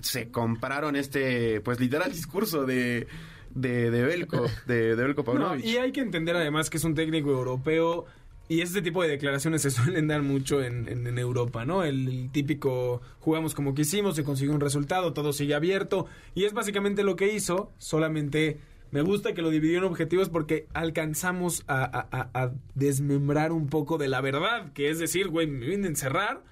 [0.00, 3.06] se compraron este, pues literal discurso de,
[3.54, 5.64] de, de Belko, de, de Belko No, Paunovic.
[5.64, 8.04] y hay que entender además que es un técnico europeo
[8.46, 11.82] y este tipo de declaraciones se suelen dar mucho en, en- en Europa, ¿no?
[11.84, 16.52] El, el típico jugamos como quisimos, se consiguió un resultado, todo sigue abierto y es
[16.52, 18.58] básicamente lo que hizo, solamente
[18.90, 23.68] me gusta que lo dividió en objetivos porque alcanzamos a, a- a- a desmembrar un
[23.68, 26.42] poco de la verdad, que es decir, güey, me vienen a encerrar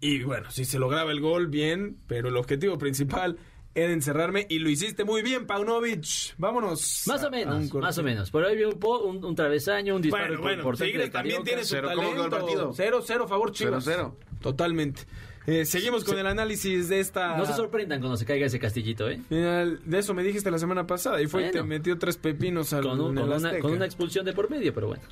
[0.00, 3.36] y bueno, si se lograba el gol, bien, pero el objetivo principal
[3.74, 6.34] era encerrarme y lo hiciste muy bien, Paunovic.
[6.38, 7.04] Vámonos.
[7.06, 8.30] Más a- o menos, más o menos.
[8.30, 11.12] Pero ahí vi un, po- un, un travesaño, un disparo Bueno, bueno, importante Tigres de
[11.12, 12.46] también tiene su Cero, ¿cómo quedó el talento.
[12.46, 12.72] partido?
[12.74, 13.86] 0 0 favor Chivas.
[13.86, 14.14] 0-0.
[14.40, 15.02] Totalmente.
[15.50, 19.08] Eh, seguimos con el análisis de esta No se sorprendan cuando se caiga ese castillito,
[19.08, 19.20] ¿eh?
[19.28, 19.80] final.
[19.84, 21.66] De eso me dijiste la semana pasada y fue y te Bueno.
[21.66, 24.86] metió tres pepinos al Con, un- con una, con una expulsión de por medio, pero
[24.88, 25.02] bueno.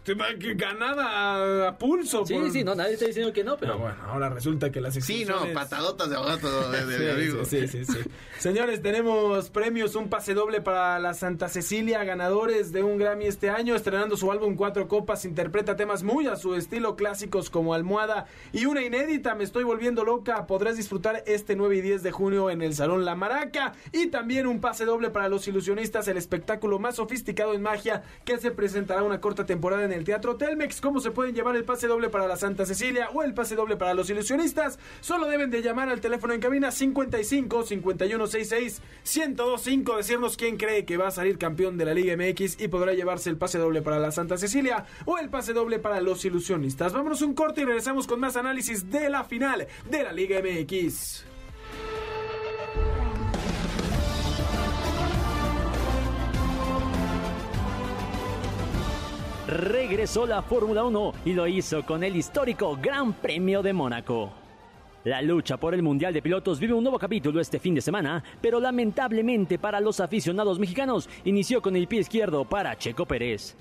[0.57, 2.25] Ganada a, a pulso.
[2.27, 4.81] Sí, por- sí, no, nadie está diciendo que no, Pero pero bueno, ahora resulta que
[4.81, 5.49] las Sí, expulsiones...
[5.49, 7.45] no, patadotas de abogado de, de, de Sí, amigo.
[7.45, 8.11] sí, sí, sí, sí.
[8.39, 13.51] Señores, tenemos premios, un pase doble para la Santa Cecilia, ganadores de un Grammy este
[13.51, 18.27] año, estrenando su álbum Cuatro Copas, interpreta temas muy a su estilo clásicos como Almohada
[18.53, 22.61] y una inédita, Me estoy volviendo podrás disfrutar este 9 y 10 de junio en
[22.61, 26.97] el Salón La Maraca y también un pase doble para los ilusionistas, el espectáculo más
[26.97, 30.81] sofisticado en magia que se presentará una corta temporada en el Teatro Telmex.
[30.81, 33.77] ¿Cómo se pueden llevar el pase doble para la Santa Cecilia o el pase doble
[33.77, 34.79] para los ilusionistas?
[35.01, 38.83] Solo deben de llamar al teléfono en cabina 55 5166
[39.17, 42.93] 1025, decirnos quién cree que va a salir campeón de la Liga MX y podrá
[42.93, 46.93] llevarse el pase doble para la Santa Cecilia o el pase doble para los ilusionistas.
[46.93, 51.25] Vámonos un corte y regresamos con más análisis de la final de la Liga MX.
[59.49, 64.31] regresó la Fórmula 1 y lo hizo con el histórico Gran Premio de Mónaco.
[65.05, 68.23] La lucha por el Mundial de Pilotos vive un nuevo capítulo este fin de semana,
[68.43, 73.57] pero lamentablemente para los aficionados mexicanos inició con el pie izquierdo para Checo Pérez.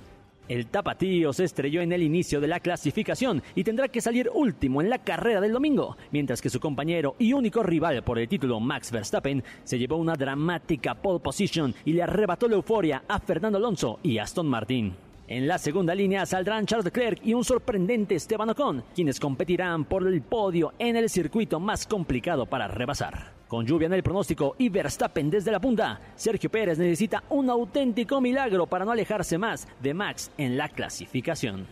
[0.47, 4.81] El tapatío se estrelló en el inicio de la clasificación y tendrá que salir último
[4.81, 8.59] en la carrera del domingo, mientras que su compañero y único rival por el título
[8.59, 13.57] Max Verstappen se llevó una dramática pole position y le arrebató la euforia a Fernando
[13.57, 14.95] Alonso y Aston Martin.
[15.27, 20.07] En la segunda línea saldrán Charles Leclerc y un sorprendente Esteban Ocon, quienes competirán por
[20.07, 23.36] el podio en el circuito más complicado para rebasar.
[23.47, 28.19] Con lluvia en el pronóstico y Verstappen desde la punta, Sergio Pérez necesita un auténtico
[28.19, 31.65] milagro para no alejarse más de Max en la clasificación.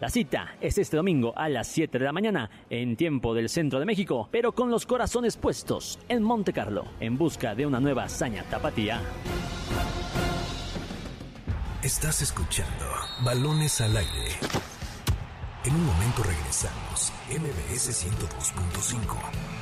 [0.00, 3.78] La cita es este domingo a las 7 de la mañana en tiempo del centro
[3.78, 8.04] de México, pero con los corazones puestos en Monte Carlo, en busca de una nueva
[8.04, 9.00] hazaña tapatía.
[11.84, 12.84] Estás escuchando
[13.24, 14.28] Balones al aire.
[15.64, 17.12] En un momento regresamos.
[17.28, 19.59] MBS 102.5.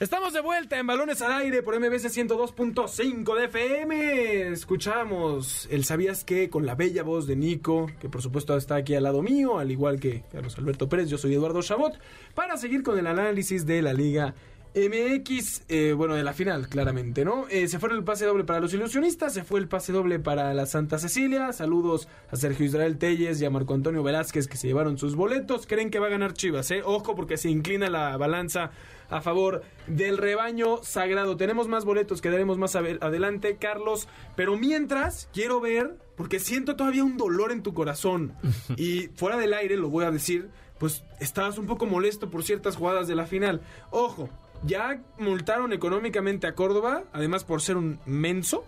[0.00, 4.48] Estamos de vuelta en Balones al Aire por MBC 102.5 de FM.
[4.52, 8.94] Escuchamos el Sabías que con la bella voz de Nico, que por supuesto está aquí
[8.94, 11.10] al lado mío, al igual que Carlos Alberto Pérez.
[11.10, 11.98] Yo soy Eduardo Chabot,
[12.36, 14.36] para seguir con el análisis de la Liga
[14.74, 17.46] MX, eh, bueno, de la final, claramente, ¿no?
[17.48, 20.52] Eh, se fue el pase doble para los ilusionistas, se fue el pase doble para
[20.54, 21.52] la Santa Cecilia.
[21.52, 25.66] Saludos a Sergio Israel Telles y a Marco Antonio Velázquez que se llevaron sus boletos.
[25.66, 26.82] Creen que va a ganar Chivas, ¿eh?
[26.84, 28.70] Ojo porque se inclina la balanza
[29.10, 31.36] a favor del rebaño sagrado.
[31.36, 34.08] Tenemos más boletos que daremos más adelante, Carlos.
[34.36, 38.34] Pero mientras, quiero ver, porque siento todavía un dolor en tu corazón.
[38.76, 42.76] y fuera del aire, lo voy a decir, pues estabas un poco molesto por ciertas
[42.76, 43.62] jugadas de la final.
[43.90, 44.28] Ojo,
[44.64, 48.64] ya multaron económicamente a Córdoba, además por ser un menso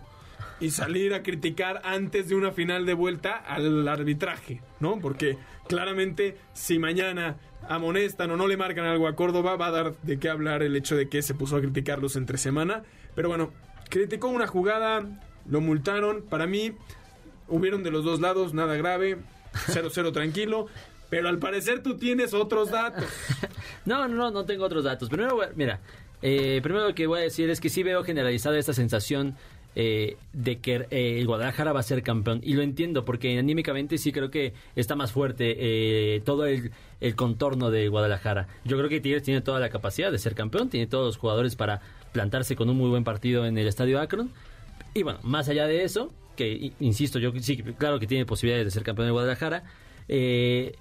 [0.59, 4.99] y salir a criticar antes de una final de vuelta al arbitraje, ¿no?
[4.99, 9.95] Porque claramente si mañana amonestan o no le marcan algo a Córdoba, va a dar
[10.03, 12.83] de qué hablar el hecho de que se puso a criticarlos entre semana.
[13.15, 13.51] Pero bueno,
[13.89, 15.03] criticó una jugada,
[15.47, 16.23] lo multaron.
[16.23, 16.73] Para mí,
[17.47, 19.17] hubieron de los dos lados, nada grave,
[19.53, 20.67] 0-0 tranquilo.
[21.11, 23.03] Pero al parecer tú tienes otros datos.
[23.85, 25.09] no, no, no tengo otros datos.
[25.09, 25.81] Primero, mira,
[26.21, 29.35] eh, primero lo que voy a decir es que sí veo generalizada esta sensación
[29.75, 32.39] eh, de que eh, el Guadalajara va a ser campeón.
[32.41, 36.71] Y lo entiendo, porque anímicamente sí creo que está más fuerte todo el,
[37.01, 38.47] el, contorno de Guadalajara.
[38.63, 41.57] Yo creo que Tigres tiene toda la capacidad de ser campeón, tiene todos los jugadores
[41.57, 41.81] para
[42.13, 44.31] plantarse con un muy buen partido en el Estadio Akron.
[44.93, 48.71] Y bueno, más allá de eso, que insisto, yo sí, claro que tiene posibilidades de
[48.71, 49.65] ser campeón de Guadalajara.
[50.07, 50.73] Eh,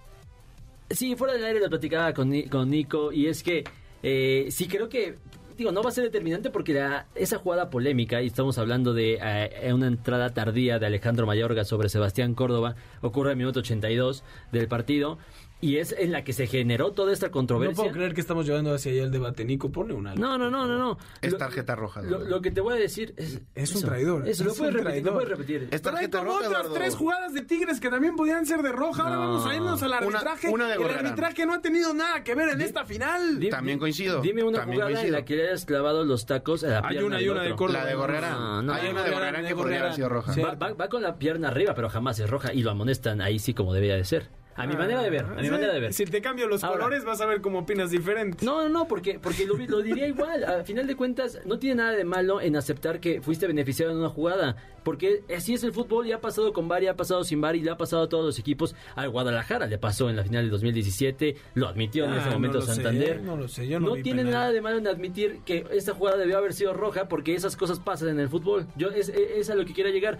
[0.90, 3.64] Sí, fuera del aire lo platicaba con, con Nico y es que
[4.02, 5.18] eh, sí creo que
[5.60, 9.18] digo, no va a ser determinante porque la, esa jugada polémica, y estamos hablando de
[9.22, 14.68] eh, una entrada tardía de Alejandro Mayorga sobre Sebastián Córdoba, ocurre en minuto 82 del
[14.68, 15.18] partido,
[15.60, 17.76] y es en la que se generó toda esta controversia.
[17.76, 19.44] No puedo creer que estamos llevando hacia allá el debate.
[19.44, 20.14] Nico, pone una.
[20.14, 20.78] No, no, no, no.
[20.78, 20.98] no.
[21.20, 22.02] Es tarjeta roja.
[22.02, 23.40] Lo, que te voy a decir es.
[23.54, 24.26] Es un traidor.
[24.28, 25.68] Eso, lo, puedes repetir, lo puedes repetir.
[25.70, 26.48] Es tarjeta roja.
[26.48, 29.02] otras tres jugadas de Tigres que también podían ser de roja.
[29.02, 30.48] Ahora vamos a irnos al arbitraje.
[30.48, 33.40] Una, de el arbitraje no ha tenido nada que ver en esta final.
[33.50, 34.20] también coincido.
[34.20, 37.20] Dime una jugada en la que le hayas clavado los tacos a la Hay una
[37.20, 37.80] y una de Córdoba.
[37.80, 38.58] La de Gorrera.
[38.58, 40.34] Hay una de Gorrera que podría haber sido roja.
[40.54, 42.52] Va con la pierna arriba, pero jamás es roja.
[42.54, 44.39] Y lo amonestan ahí sí como debía de ser.
[44.60, 45.92] A mi manera de ver, a mi manera de ver.
[45.92, 48.44] Si te cambio los colores vas a ver cómo opinas diferente.
[48.44, 50.44] No, no, no, porque, porque lo, diría igual.
[50.44, 53.98] A final de cuentas, no tiene nada de malo en aceptar que fuiste beneficiado en
[53.98, 54.56] una jugada.
[54.82, 57.56] Porque así es el fútbol y ha pasado con VAR y ha pasado sin VAR
[57.56, 58.74] y le ha pasado a todos los equipos.
[58.94, 62.62] Al Guadalajara le pasó en la final de 2017, lo admitió en ese ah, momento
[62.62, 63.22] Santander.
[63.22, 66.16] no lo sé, yo no, no tiene nada de malo en admitir que esta jugada
[66.16, 68.66] debió haber sido roja porque esas cosas pasan en el fútbol.
[68.76, 70.18] Yo es, es a lo que quiera llegar.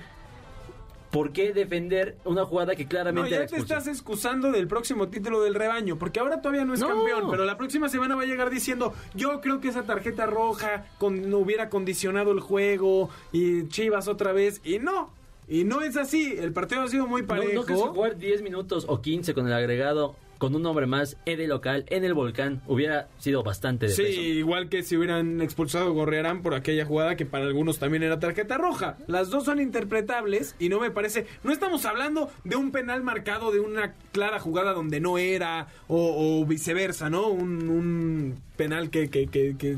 [1.10, 5.42] ¿Por qué defender una jugada que claramente no, ya te estás excusando del próximo título
[5.42, 8.48] del rebaño, porque ahora todavía no es campeón, pero la próxima semana va a llegar
[8.48, 14.06] diciendo, yo creo que esa tarjeta roja con, no hubiera condicionado el juego y Chivas
[14.06, 15.10] otra vez, y no,
[15.48, 17.52] y no es así, el partido ha sido muy parejo.
[17.54, 21.18] No, no que jugar 10 minutos o 15 con el agregado con un hombre más
[21.26, 25.88] de local en el volcán hubiera sido bastante de Sí, igual que si hubieran expulsado
[25.88, 28.96] a Gorrearán por aquella jugada que para algunos también era tarjeta roja.
[29.06, 31.26] Las dos son interpretables y no me parece.
[31.44, 36.44] No estamos hablando de un penal marcado de una clara jugada donde no era o,
[36.46, 37.28] viceversa, ¿no?
[37.28, 39.76] Un, penal que, que, que,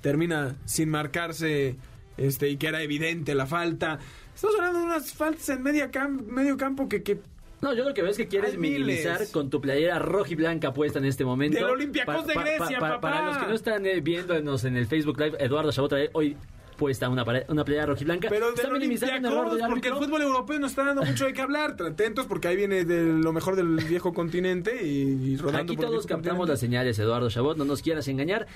[0.00, 1.76] termina sin marcarse
[2.16, 4.00] este y que era evidente la falta
[4.34, 7.20] Estamos hablando de unas faltas en media cam- medio campo que, que
[7.60, 8.80] No, yo lo que veo es que quieres Hay miles.
[8.80, 11.58] minimizar con tu playera roja y blanca puesta en este momento.
[11.58, 13.00] Del Olympiacos de Grecia, papá.
[13.00, 16.36] Para los que no están eh, viéndonos en el Facebook Live, Eduardo Chabot trae hoy
[16.78, 18.28] puesta una, una playera roja y blanca.
[18.30, 21.34] Pero está minimizando un error del porque el fútbol europeo nos está dando mucho de
[21.34, 21.76] qué hablar.
[21.78, 25.84] Atentos porque ahí viene de lo mejor del viejo continente y, y rodando Aquí por
[25.84, 26.52] el todos captamos continente.
[26.52, 28.46] las señales, Eduardo Chabot, no nos quieras engañar.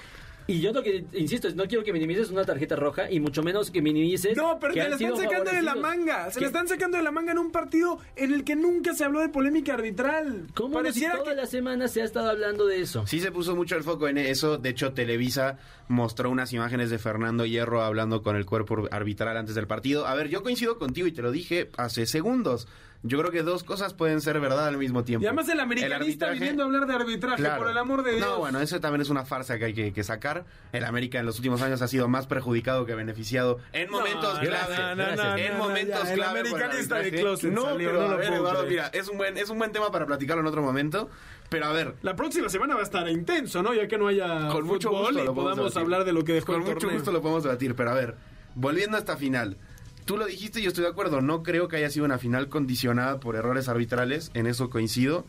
[0.47, 3.43] Y yo lo que insisto es no quiero que minimices una tarjeta roja y mucho
[3.43, 4.37] menos que minimices.
[4.37, 6.31] No, pero que se la están sacando de la manga.
[6.31, 8.93] Se Que- la están sacando de la manga en un partido en el que nunca
[8.95, 10.49] se habló de polémica arbitral.
[10.55, 10.93] ¿Cómo no?
[10.93, 13.07] Si Pareciera toda que la semana se ha estado hablando de eso?
[13.07, 14.59] Sí se puso mucho el foco en eso.
[14.59, 19.55] De hecho, Televisa mostró unas imágenes de Fernando Hierro hablando con el cuerpo arbitral antes
[19.55, 20.07] del partido.
[20.07, 22.69] A ver, yo coincido contigo y te lo dije hace segundos.
[23.07, 25.23] Yo creo que dos cosas pueden ser verdad al mismo tiempo.
[25.23, 27.61] Y además el americanista arbitraje- viniendo a hablar de arbitraje, Claro.
[27.63, 28.27] por el amor de Dios.
[28.27, 30.47] No, bueno, eso también es una farsa que hay que, que sacar.
[30.73, 34.41] El América en los últimos años ha sido más perjudicado que beneficiado en momentos no,
[34.41, 34.77] clave.
[34.79, 36.41] no, no, no, en momentos ya, el clave.
[36.41, 39.37] por americanista de closet No, salió, pero no a ver, Eduardo, mira, es un buen
[39.37, 41.11] es un buen tema para platicarlo en otro momento.
[41.51, 43.75] Pero a ver, La próxima semana va a estar intenso, ¿no?
[43.75, 45.79] Ya que no haya con mucho fútbol gusto y podamos debatir.
[45.83, 48.15] hablar de lo que dejó Con el mucho gusto lo podemos debatir, pero a ver,
[48.55, 49.59] volviendo a esta final.
[50.05, 51.21] Tú lo dijiste y yo estoy de acuerdo.
[51.21, 54.31] No creo que haya sido una final condicionada por errores arbitrales.
[54.35, 55.25] En eso coincido.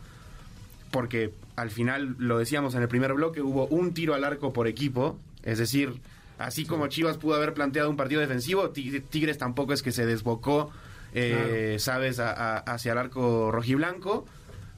[0.92, 4.68] Porque al final, lo decíamos en el primer bloque, hubo un tiro al arco por
[4.68, 5.18] equipo.
[5.44, 5.94] Es decir,
[6.38, 10.06] así como Chivas pudo haber planteado un partido defensivo, Tig- Tigres tampoco es que se
[10.06, 10.72] desbocó,
[11.14, 14.26] eh, ¿sabes?, a- a- hacia el arco rojiblanco.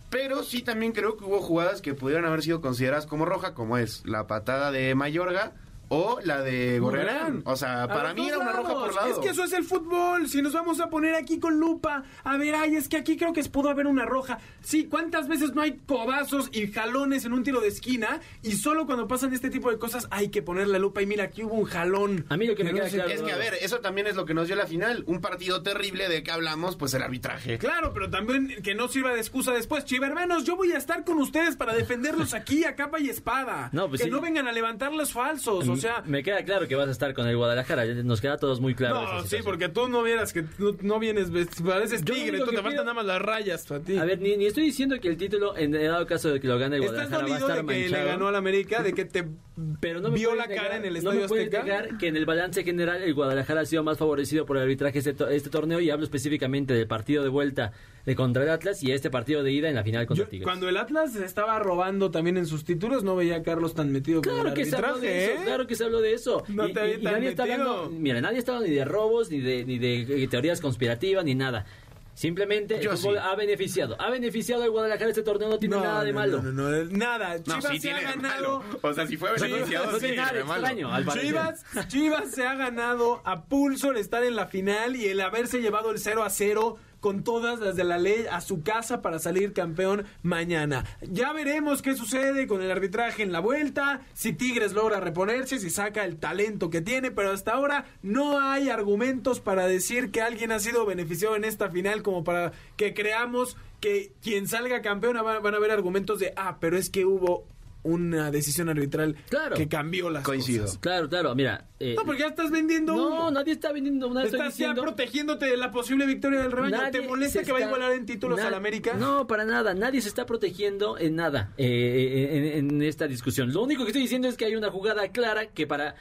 [0.10, 3.77] Pero sí también creo que hubo jugadas que pudieran haber sido consideradas como roja, como
[3.77, 5.53] es la patada de Mayorga
[5.89, 7.41] o la de Gorrearán.
[7.45, 9.08] O sea, para mí era una roja por lado.
[9.12, 10.28] Es que eso es el fútbol.
[10.28, 13.34] Si nos vamos a poner aquí con lupa, a ver, ay, es que aquí creo
[13.34, 14.39] que pudo haber una roja.
[14.62, 18.19] Sí, ¿cuántas veces no hay codazos y jalones en un tiro de esquina?
[18.43, 21.02] Y solo cuando pasan este tipo de cosas hay que poner la lupa.
[21.02, 22.26] Y mira, aquí hubo un jalón.
[22.30, 24.15] A mí lo que me no queda claro- Es que, a ver, eso también es
[24.15, 25.04] lo que nos dio la final.
[25.08, 27.58] Un partido terrible de que hablamos, pues el arbitraje.
[27.58, 29.86] Claro, pero también que no sirva de excusa después.
[29.86, 33.69] Chivermanos, yo voy a estar con ustedes para defenderlos aquí a capa y espada.
[33.71, 34.12] No, pues que sí.
[34.12, 35.67] no vengan a levantar los falsos.
[35.67, 37.86] O sea, Me queda claro que vas a estar con el Guadalajara.
[37.86, 39.02] Nos queda a todos muy claro.
[39.02, 41.30] No, sí, porque tú no vieras que no, no vienes,
[41.63, 43.98] pareces tigre, tú te faltan nada más las rayas para ti.
[43.98, 46.58] A ver, ni, ni estoy diciendo que el título, en dado caso de que lo
[46.58, 48.04] gane el ¿Estás Guadalajara, va a estar de que manchado.
[48.06, 48.84] le ganó al América?
[48.84, 49.28] ¿De que te
[49.80, 51.63] pero no me vio la cara en el no Estadio me puedes Azteca?
[51.63, 55.00] negar que en el balance general el Guadalajara ha sido más favorecido por el arbitraje
[55.00, 57.72] este, este torneo y hablo específicamente del partido de vuelta
[58.08, 60.46] de contra el Atlas y este partido de ida en la final contra Yo- Tigres.
[60.46, 64.22] cuando el Atlas estaba robando también en sus títulos, no veía a Carlos tan metido
[64.22, 65.43] con Claro el que se habló de eso, ¿eh?
[65.46, 66.43] claro que se habló de eso.
[66.48, 67.70] No y, te vi y- y tan nadie está metido.
[67.74, 71.26] hablando, mira, nadie está hablando ni de robos, ni de, ni de eh, teorías conspirativas,
[71.26, 71.65] ni nada.
[72.13, 73.22] Simplemente Yo el fútbol sí.
[73.24, 73.96] ha beneficiado.
[74.02, 76.41] Ha beneficiado al Guadalajara este torneo, no tiene nada de no, malo.
[76.41, 77.38] No, no, no, nada.
[77.38, 78.60] No, Chivas sí se tiene ha ganado.
[78.60, 78.80] malo.
[78.82, 81.06] O sea, si fue beneficiado, no sí tiene nada extraño, al.
[81.08, 85.62] Chivas, Chivas se ha ganado a pulso el estar en la final y el haberse
[85.62, 89.19] llevado el 0 a 0 con todas las de la ley a su casa para
[89.19, 90.86] salir campeón mañana.
[91.01, 95.69] Ya veremos qué sucede con el arbitraje en la vuelta, si Tigres logra reponerse, si
[95.69, 100.51] saca el talento que tiene, pero hasta ahora no hay argumentos para decir que alguien
[100.51, 105.39] ha sido beneficiado en esta final como para que creamos que quien salga campeón va-
[105.39, 107.45] van a haber argumentos de, ah, pero es que hubo
[107.84, 109.56] una decisión arbitral Claro.
[109.56, 110.63] que cambió las Coincido.
[110.66, 110.78] cosas.
[110.80, 111.66] Claro, claro, mira.
[111.80, 113.32] eh, No, porque ya estás vendiendo no, humo.
[113.32, 116.78] nadie está vendiendo una estoy Estás ya diciendo- protegiéndote de la posible victoria del rebaño.
[116.92, 118.94] ¿Te molesta que va a igualar en títulos al América?
[118.96, 119.74] No, para nada.
[119.74, 123.54] Nadie se está protegiendo en nada eh, en, en esta discusión.
[123.54, 125.96] Lo único que estoy diciendo es que hay una jugada clara que para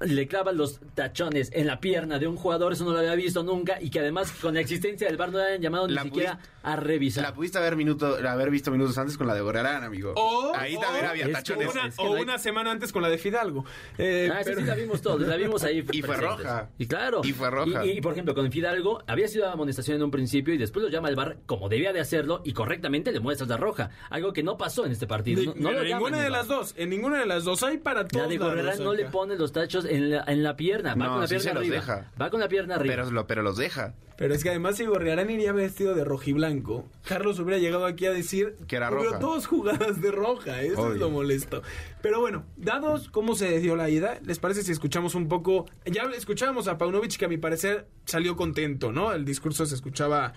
[0.00, 3.42] le clavan los tachones en la pierna de un jugador, eso no lo había visto
[3.42, 6.38] nunca, y que además con la existencia del bar no le hayan llamado ni siquiera
[6.62, 7.22] a revisar.
[7.24, 10.12] La pudiste haber, minuto, haber visto minutos antes con la de Gorarán, amigo.
[10.16, 11.70] O, Ahí o- también había tachones.
[11.72, 13.64] una, Es que o no hay- una semana antes con la de Fidalgo.
[13.98, 15.84] Eh, Ah, pero- sí la vimos todos, la vimos ahí.
[15.92, 16.70] Y fue roja.
[16.78, 17.20] Y claro.
[17.24, 17.84] Y fue roja.
[17.86, 20.90] Y, y, por ejemplo, con Fidalgo había sido amonestación en un principio y después lo
[20.90, 23.90] llama el bar como debía de hacerlo y correctamente le muestras la roja.
[24.10, 25.40] Algo que no pasó en este partido.
[25.54, 26.74] Ni- No, no en ninguna de las dos.
[26.76, 27.62] En ninguna de las dos.
[27.62, 28.24] Hay para todos.
[28.24, 30.94] La de Gorrerán no le pone los tachos en la, en la pierna.
[30.94, 31.76] Va No, con la sí pierna se los arriba.
[31.76, 32.12] deja.
[32.20, 32.94] Va con la pierna arriba.
[32.96, 33.94] Pero, lo, pero los deja.
[34.18, 38.12] Pero es que además si Gorriarán iría vestido de rojiblanco, Carlos hubiera llegado aquí a
[38.12, 39.18] decir Que era "Hubo roja".
[39.18, 41.62] dos jugadas de roja, eso es lo molesto.
[42.00, 45.66] Pero bueno, dados cómo se dio la ida, ¿les parece si escuchamos un poco?
[45.84, 49.12] Ya escuchábamos a Paunovic que a mi parecer salió contento, ¿no?
[49.12, 50.32] El discurso se escuchaba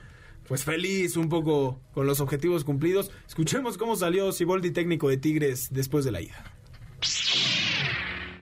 [0.47, 3.11] pues feliz, un poco con los objetivos cumplidos.
[3.27, 6.43] Escuchemos cómo salió Siboldi técnico de Tigres después de la ida.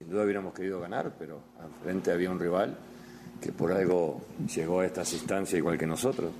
[0.07, 2.75] Sin hubiéramos querido ganar, pero al frente había un rival
[3.41, 4.21] que por algo
[4.55, 6.31] llegó a estas instancias igual que nosotros.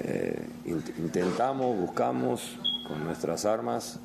[0.00, 3.98] Eh, int- intentamos, buscamos con nuestras armas,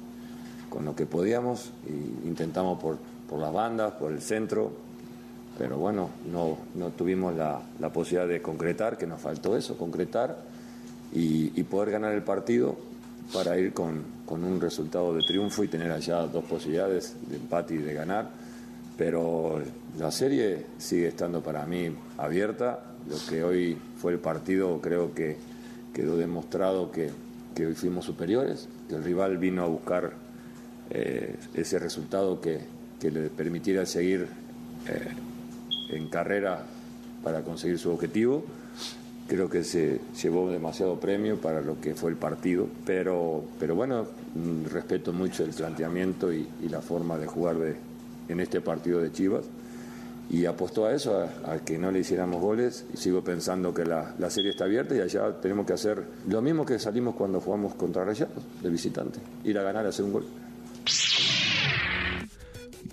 [0.70, 2.98] con lo que podíamos, y intentamos por,
[3.30, 4.72] por las bandas, por el centro,
[5.58, 10.38] pero bueno, no, no tuvimos la, la posibilidad de concretar, que nos faltó eso, concretar
[11.14, 12.76] y, y poder ganar el partido
[13.34, 17.76] para ir con, con un resultado de triunfo y tener allá dos posibilidades de empate
[17.76, 18.47] y de ganar.
[18.98, 19.62] Pero
[20.00, 22.84] la serie sigue estando para mí abierta.
[23.08, 25.38] Lo que hoy fue el partido creo que
[25.94, 27.10] quedó demostrado que,
[27.56, 30.14] que hoy fuimos superiores, que el rival vino a buscar
[30.90, 32.60] eh, ese resultado que,
[33.00, 34.28] que, le permitiera seguir
[34.88, 36.64] eh, en carrera
[37.24, 38.44] para conseguir su objetivo.
[39.28, 44.06] Creo que se llevó demasiado premio para lo que fue el partido, pero, pero bueno,
[44.36, 47.76] mm, respeto mucho el planteamiento y, y la forma de jugar de,
[48.30, 49.46] en este partido de Chivas
[50.30, 52.86] y apostó a eso, a, que no le hiciéramos goles.
[52.94, 56.42] Y sigo pensando que la, la, serie está abierta y allá tenemos que hacer lo
[56.42, 60.26] mismo que salimos cuando jugamos contra Rayados, de visitante, ir a ganar, hacer un gol.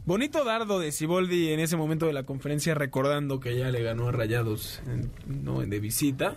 [0.06, 4.08] Bonito dardo de Siboldi en ese momento de la conferencia recordando que ya le ganó
[4.08, 4.80] a Rayados
[5.26, 6.36] no de visita.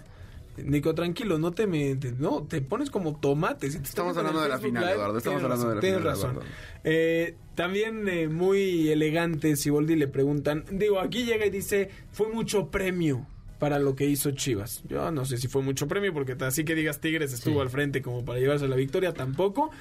[0.64, 3.70] Nico, tranquilo, no te me, te, no, te pones como tomate.
[3.70, 5.18] Si te estamos hablando de la final, Live, Eduardo.
[5.18, 6.14] Estamos hablando de la tienes final.
[6.14, 6.39] razón.
[6.84, 10.66] Eh, también eh, muy elegante, Siboldi le preguntan.
[10.72, 13.26] Digo, aquí llega y dice: fue mucho premio
[13.60, 14.84] para lo que hizo Chivas.
[14.88, 17.62] Yo no sé si fue mucho premio, porque así que digas Tigres estuvo sí.
[17.62, 19.72] al frente como para llevarse la victoria, tampoco.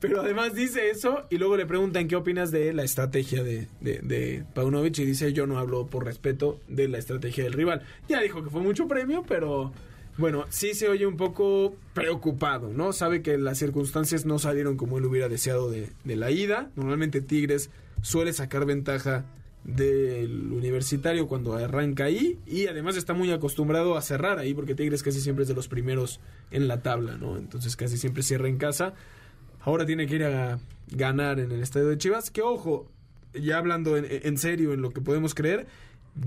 [0.00, 3.98] Pero además dice eso y luego le preguntan qué opinas de la estrategia de, de,
[3.98, 7.82] de, Paunovic y dice yo no hablo por respeto de la estrategia del rival.
[8.08, 9.72] Ya dijo que fue mucho premio, pero
[10.18, 12.92] bueno, sí se oye un poco preocupado, ¿no?
[12.92, 16.70] Sabe que las circunstancias no salieron como él hubiera deseado de, de la ida.
[16.74, 17.70] Normalmente Tigres
[18.02, 19.24] suele sacar ventaja
[19.64, 25.02] del universitario cuando arranca ahí y además está muy acostumbrado a cerrar ahí porque Tigres
[25.02, 27.36] casi siempre es de los primeros en la tabla, ¿no?
[27.36, 28.94] Entonces casi siempre cierra en casa.
[29.60, 30.58] Ahora tiene que ir a
[30.90, 32.30] ganar en el estadio de Chivas.
[32.30, 32.88] Que ojo,
[33.34, 35.66] ya hablando en, en, serio, en lo que podemos creer,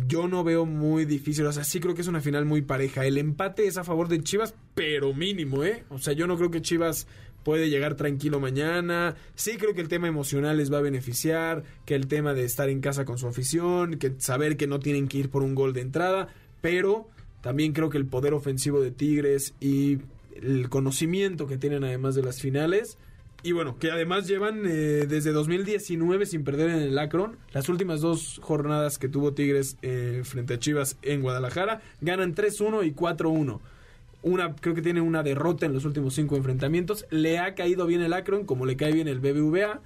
[0.07, 1.45] yo no veo muy difícil.
[1.45, 3.05] O sea, sí creo que es una final muy pareja.
[3.05, 5.83] El empate es a favor de Chivas, pero mínimo, ¿eh?
[5.89, 7.07] O sea, yo no creo que Chivas
[7.43, 9.15] puede llegar tranquilo mañana.
[9.35, 12.69] Sí creo que el tema emocional les va a beneficiar, que el tema de estar
[12.69, 15.73] en casa con su afición, que saber que no tienen que ir por un gol
[15.73, 16.29] de entrada,
[16.61, 17.09] pero
[17.41, 19.99] también creo que el poder ofensivo de Tigres y
[20.35, 22.97] el conocimiento que tienen además de las finales
[23.43, 27.37] y bueno, que además llevan eh, desde 2019 sin perder en el Akron.
[27.53, 32.85] Las últimas dos jornadas que tuvo Tigres eh, frente a Chivas en Guadalajara ganan 3-1
[32.85, 33.59] y 4-1.
[34.23, 37.05] Una, creo que tiene una derrota en los últimos cinco enfrentamientos.
[37.09, 39.81] Le ha caído bien el Akron, como le cae bien el BBVA.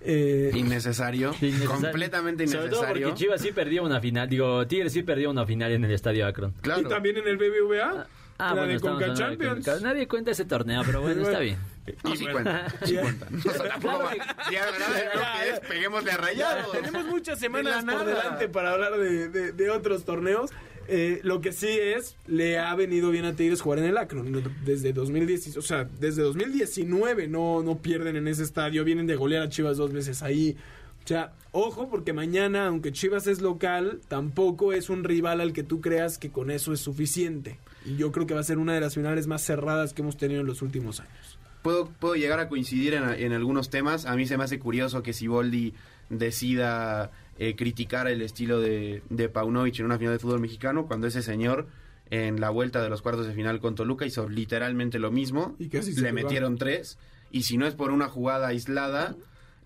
[0.00, 2.76] Eh, innecesario, innecesario, completamente innecesario.
[2.76, 5.84] Sobre todo porque Chivas sí perdió una final, digo, Tigres sí perdió una final en
[5.84, 6.52] el Estadio Akron.
[6.60, 6.82] Claro.
[6.82, 8.06] Y también en el BBVA.
[8.38, 9.82] Ah, la bueno, de Conca Champions.
[9.82, 11.58] Nadie cuenta ese torneo, pero bueno, está bien.
[12.04, 13.34] No, sí cuentan, sí cuentan.
[13.36, 14.14] O sea, tampoco va,
[14.50, 16.72] ya, ya, es, peguémosle a rayados.
[16.72, 20.50] Tenemos muchas semanas de por delante para hablar de, de, de otros torneos.
[20.90, 24.42] Eh, lo que sí es, le ha venido bien a Tigres jugar en el Akron.
[24.64, 28.84] Desde 2010, o sea, desde 2019 no, no pierden en ese estadio.
[28.84, 30.56] Vienen de golear a Chivas dos veces ahí.
[31.04, 35.62] O sea, ojo, porque mañana, aunque Chivas es local, tampoco es un rival al que
[35.62, 37.58] tú creas que con eso es suficiente.
[37.84, 40.16] Y yo creo que va a ser una de las finales más cerradas que hemos
[40.16, 41.37] tenido en los últimos años.
[41.68, 44.06] Puedo, puedo llegar a coincidir en, en algunos temas.
[44.06, 45.74] A mí se me hace curioso que Siboldi
[46.08, 51.06] decida eh, criticar el estilo de, de Paunovic en una final de fútbol mexicano cuando
[51.08, 51.66] ese señor
[52.08, 55.56] en la vuelta de los cuartos de final con Toluca hizo literalmente lo mismo.
[55.58, 56.96] ¿Y casi Le metieron tres.
[57.30, 59.14] Y si no es por una jugada aislada,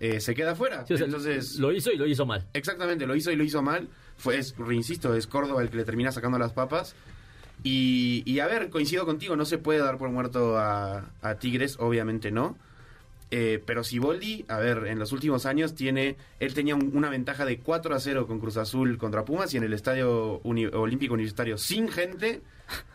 [0.00, 0.84] eh, se queda fuera.
[0.88, 2.48] Sí, o sea, Entonces, lo hizo y lo hizo mal.
[2.52, 3.88] Exactamente, lo hizo y lo hizo mal.
[4.16, 6.96] Fue, es, insisto, es Córdoba el que le termina sacando las papas.
[7.62, 11.04] Y, y, a ver, coincido contigo, no se puede dar por muerto a,
[11.38, 12.56] Tigres, obviamente no.
[13.30, 17.46] Eh, pero Siboldi, a ver, en los últimos años tiene, él tenía un, una ventaja
[17.46, 21.56] de 4 a 0 con Cruz Azul contra Pumas y en el Estadio Olímpico Universitario
[21.56, 22.42] sin gente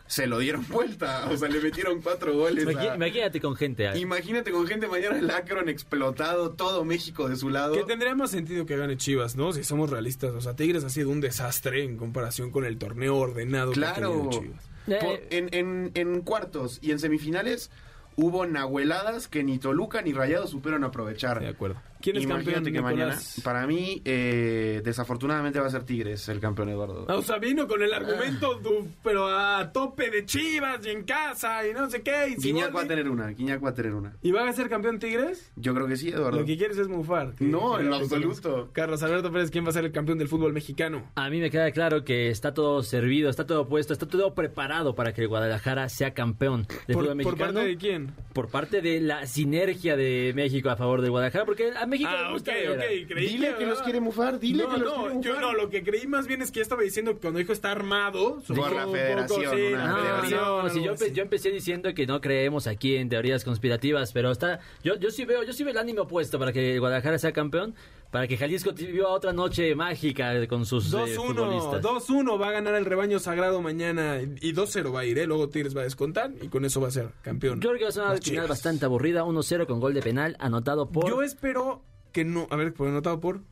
[0.08, 2.64] se lo dieron vuelta, o sea, le metieron cuatro goles.
[2.64, 2.96] Imagínate, a...
[2.96, 3.88] imagínate con gente.
[3.88, 3.96] A...
[3.96, 7.74] Imagínate con gente mañana el Akron explotado, todo México de su lado.
[7.74, 9.52] Que tendría más sentido que gane Chivas, ¿no?
[9.52, 13.16] Si somos realistas, o sea, Tigres ha sido un desastre en comparación con el torneo
[13.16, 14.30] ordenado claro.
[14.30, 14.64] que Chivas.
[14.86, 17.70] Por, en, en, en cuartos y en semifinales
[18.16, 21.38] hubo nahueladas que ni Toluca ni Rayados supieron aprovechar.
[21.40, 21.80] De acuerdo.
[22.00, 22.74] ¿Quién es Imagínate campeón?
[22.74, 27.06] que mañana, para mí, eh, desafortunadamente va a ser Tigres el campeón Eduardo.
[27.08, 31.66] O sea, vino con el argumento, du- pero a tope de Chivas y en casa
[31.66, 32.28] y no sé qué.
[32.36, 34.12] Y, Guiñac va a tener una, Guiñac va a tener una.
[34.22, 35.50] ¿Y va a ser campeón Tigres?
[35.56, 36.38] Yo creo que sí, Eduardo.
[36.40, 37.34] Lo que quieres es mufar.
[37.34, 38.70] que- No, en lo absoluto.
[38.72, 41.10] Carlos Alberto Pérez, ¿quién va a ser el campeón del fútbol mexicano?
[41.16, 44.94] A mí me queda claro que está todo servido, está todo puesto, está todo preparado
[44.94, 47.52] para que el Guadalajara sea campeón del ¿Por, fútbol por mexicano.
[47.54, 48.12] parte de quién?
[48.32, 52.24] por parte de la sinergia de México a favor de Guadalajara, porque a México Ah,
[52.28, 53.08] le gusta ok, ok.
[53.08, 55.40] Creí Dile que los ah, quiere mufar, dile no, que los no, quiere yo mufar.
[55.42, 58.42] no, lo que creí más bien es que estaba diciendo que cuando dijo está armado,
[58.46, 61.04] Por la poco, federación, sí, una la No, federación, no, si algo yo, así.
[61.04, 65.10] empe- yo empecé diciendo que no creemos aquí en teorías conspirativas, pero está, yo, yo
[65.10, 67.74] sí veo, yo sí veo el ánimo opuesto para que Guadalajara sea campeón,
[68.10, 71.82] para que Jalisco viva otra noche mágica con sus eh, 2-1, futbolistas.
[71.82, 75.26] 2-1 va a ganar el rebaño sagrado mañana y 2-0 va a ir, ¿eh?
[75.26, 77.60] luego Tigres va a descontar y con eso va a ser campeón.
[77.60, 80.36] Yo creo que va a ser una final bastante aburrida, 1-0 con gol de penal
[80.38, 81.82] anotado por, Yo espero
[82.12, 83.42] que no, a ver, por anotado por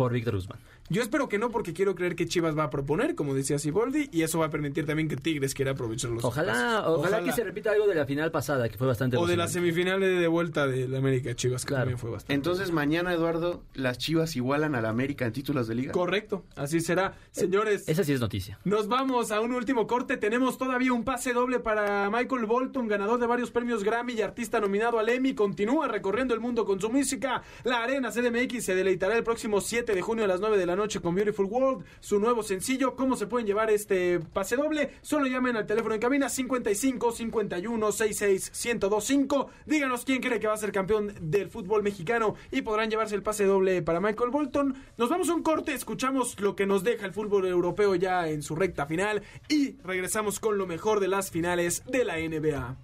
[0.00, 0.58] por Víctor Guzmán.
[0.90, 4.08] Yo espero que no, porque quiero creer que Chivas va a proponer, como decía Siboldi,
[4.12, 6.98] y eso va a permitir también que Tigres quiera aprovechar los Ojalá, espacios.
[6.98, 9.44] ojalá, que se repita algo de la final pasada, que fue bastante O de la
[9.44, 9.70] emocionante.
[9.72, 11.82] semifinal de vuelta de la América Chivas, que Claro.
[11.82, 12.34] también fue bastante.
[12.34, 15.92] Entonces mañana, Eduardo, las Chivas igualan a la América en títulos de liga.
[15.92, 17.14] Correcto, así será.
[17.30, 18.58] Señores, Esa sí es noticia.
[18.64, 20.16] nos vamos a un último corte.
[20.16, 24.58] Tenemos todavía un pase doble para Michael Bolton, ganador de varios premios Grammy y artista
[24.60, 25.34] nominado al Emmy.
[25.34, 27.42] Continúa recorriendo el mundo con su música.
[27.62, 30.74] La Arena CDMX se deleitará el próximo 7 de junio a las 9 de la
[30.74, 32.96] noche con Beautiful World, su nuevo sencillo.
[32.96, 34.92] ¿Cómo se pueden llevar este pase doble?
[35.02, 39.50] Solo llamen al teléfono en cabina 55 51 66 1025.
[39.66, 43.22] Díganos quién cree que va a ser campeón del fútbol mexicano y podrán llevarse el
[43.22, 44.74] pase doble para Michael Bolton.
[44.96, 48.42] Nos vamos a un corte, escuchamos lo que nos deja el fútbol europeo ya en
[48.42, 52.76] su recta final y regresamos con lo mejor de las finales de la NBA.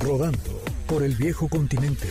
[0.00, 2.06] Rodando por el viejo continente.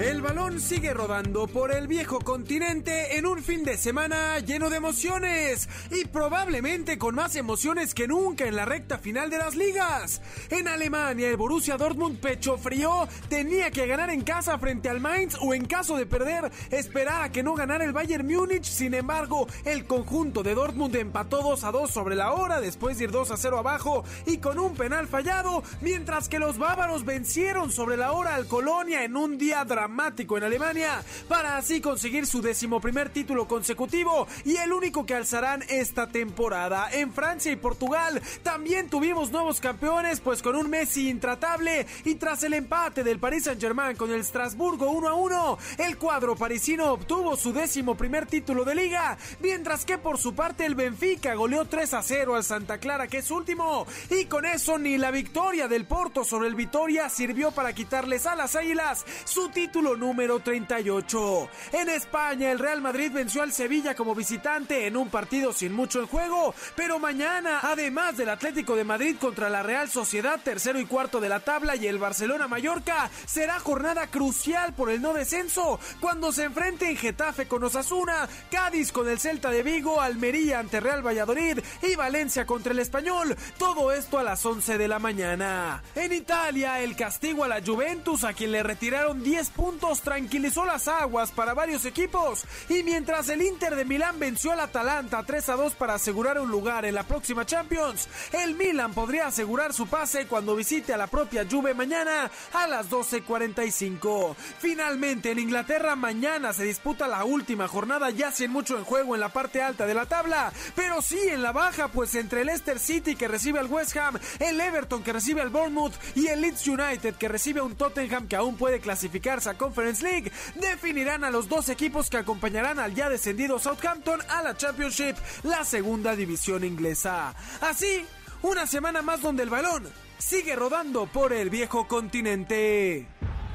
[0.00, 4.78] El balón sigue rodando por el viejo continente en un fin de semana lleno de
[4.78, 10.20] emociones y probablemente con más emociones que nunca en la recta final de las ligas.
[10.50, 15.36] En Alemania, el Borussia Dortmund pecho frío tenía que ganar en casa frente al Mainz
[15.40, 18.64] o en caso de perder esperar a que no ganara el Bayern Múnich.
[18.64, 23.04] Sin embargo, el conjunto de Dortmund empató 2 a 2 sobre la hora después de
[23.04, 27.70] ir 2 a 0 abajo y con un penal fallado, mientras que los bávaros vencieron
[27.70, 32.40] sobre la hora al Colonia en un día dramático en Alemania para así conseguir su
[32.40, 36.88] decimoprimer título consecutivo y el único que alzarán esta temporada.
[36.92, 42.42] En Francia y Portugal también tuvimos nuevos campeones, pues con un Messi intratable y tras
[42.44, 47.36] el empate del Paris Saint-Germain con el Strasburgo 1 a 1, el cuadro parisino obtuvo
[47.36, 51.94] su décimo primer título de liga, mientras que por su parte el Benfica goleó 3
[51.94, 55.86] a 0 al Santa Clara, que es último, y con eso ni la victoria del
[55.86, 61.48] Porto sobre el Vitoria sirvió para quitarles a las Águilas su título número 38.
[61.72, 66.00] En España, el Real Madrid venció al Sevilla como visitante en un partido sin mucho
[66.00, 70.86] en juego, pero mañana, además del Atlético de Madrid contra la Real Sociedad, tercero y
[70.86, 75.80] cuarto de la tabla, y el Barcelona Mallorca, será jornada crucial por el no descenso,
[76.00, 81.04] cuando se enfrenten Getafe con Osasuna, Cádiz con el Celta de Vigo, Almería ante Real
[81.04, 83.36] Valladolid y Valencia contra el Español.
[83.58, 85.82] Todo esto a las 11 de la mañana.
[85.96, 89.63] En Italia, el castigo a la Juventus, a quien le retiraron 10 puntos,
[90.02, 92.44] tranquilizó las aguas para varios equipos.
[92.68, 96.50] Y mientras el Inter de Milán venció al Atalanta 3 a 2 para asegurar un
[96.50, 101.06] lugar en la próxima Champions, el Milan podría asegurar su pase cuando visite a la
[101.06, 104.34] propia Juve mañana a las 12.45.
[104.58, 109.20] Finalmente, en Inglaterra mañana se disputa la última jornada ya sin mucho en juego en
[109.20, 112.78] la parte alta de la tabla, pero sí en la baja, pues entre el Leicester
[112.78, 116.66] City que recibe al West Ham, el Everton que recibe al Bournemouth y el Leeds
[116.66, 121.48] United que recibe a un Tottenham que aún puede clasificarse Conference League, definirán a los
[121.48, 127.34] dos equipos que acompañarán al ya descendido Southampton a la Championship, la segunda división inglesa.
[127.60, 128.04] Así,
[128.42, 133.06] una semana más donde el balón sigue rodando por el viejo continente.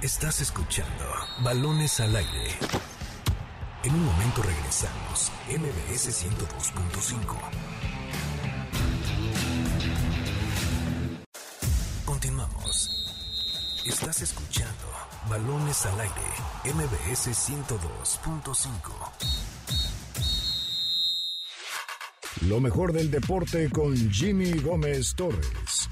[0.02, 1.04] Estás escuchando
[1.44, 2.56] Balones al aire.
[3.84, 5.32] En un momento regresamos.
[5.48, 7.70] MBS 102.5.
[12.06, 12.90] Continuamos.
[13.86, 14.86] Estás escuchando
[15.28, 16.14] Balones al aire.
[16.64, 18.94] MBS 102.5.
[22.48, 25.90] Lo mejor del deporte con Jimmy Gómez Torres.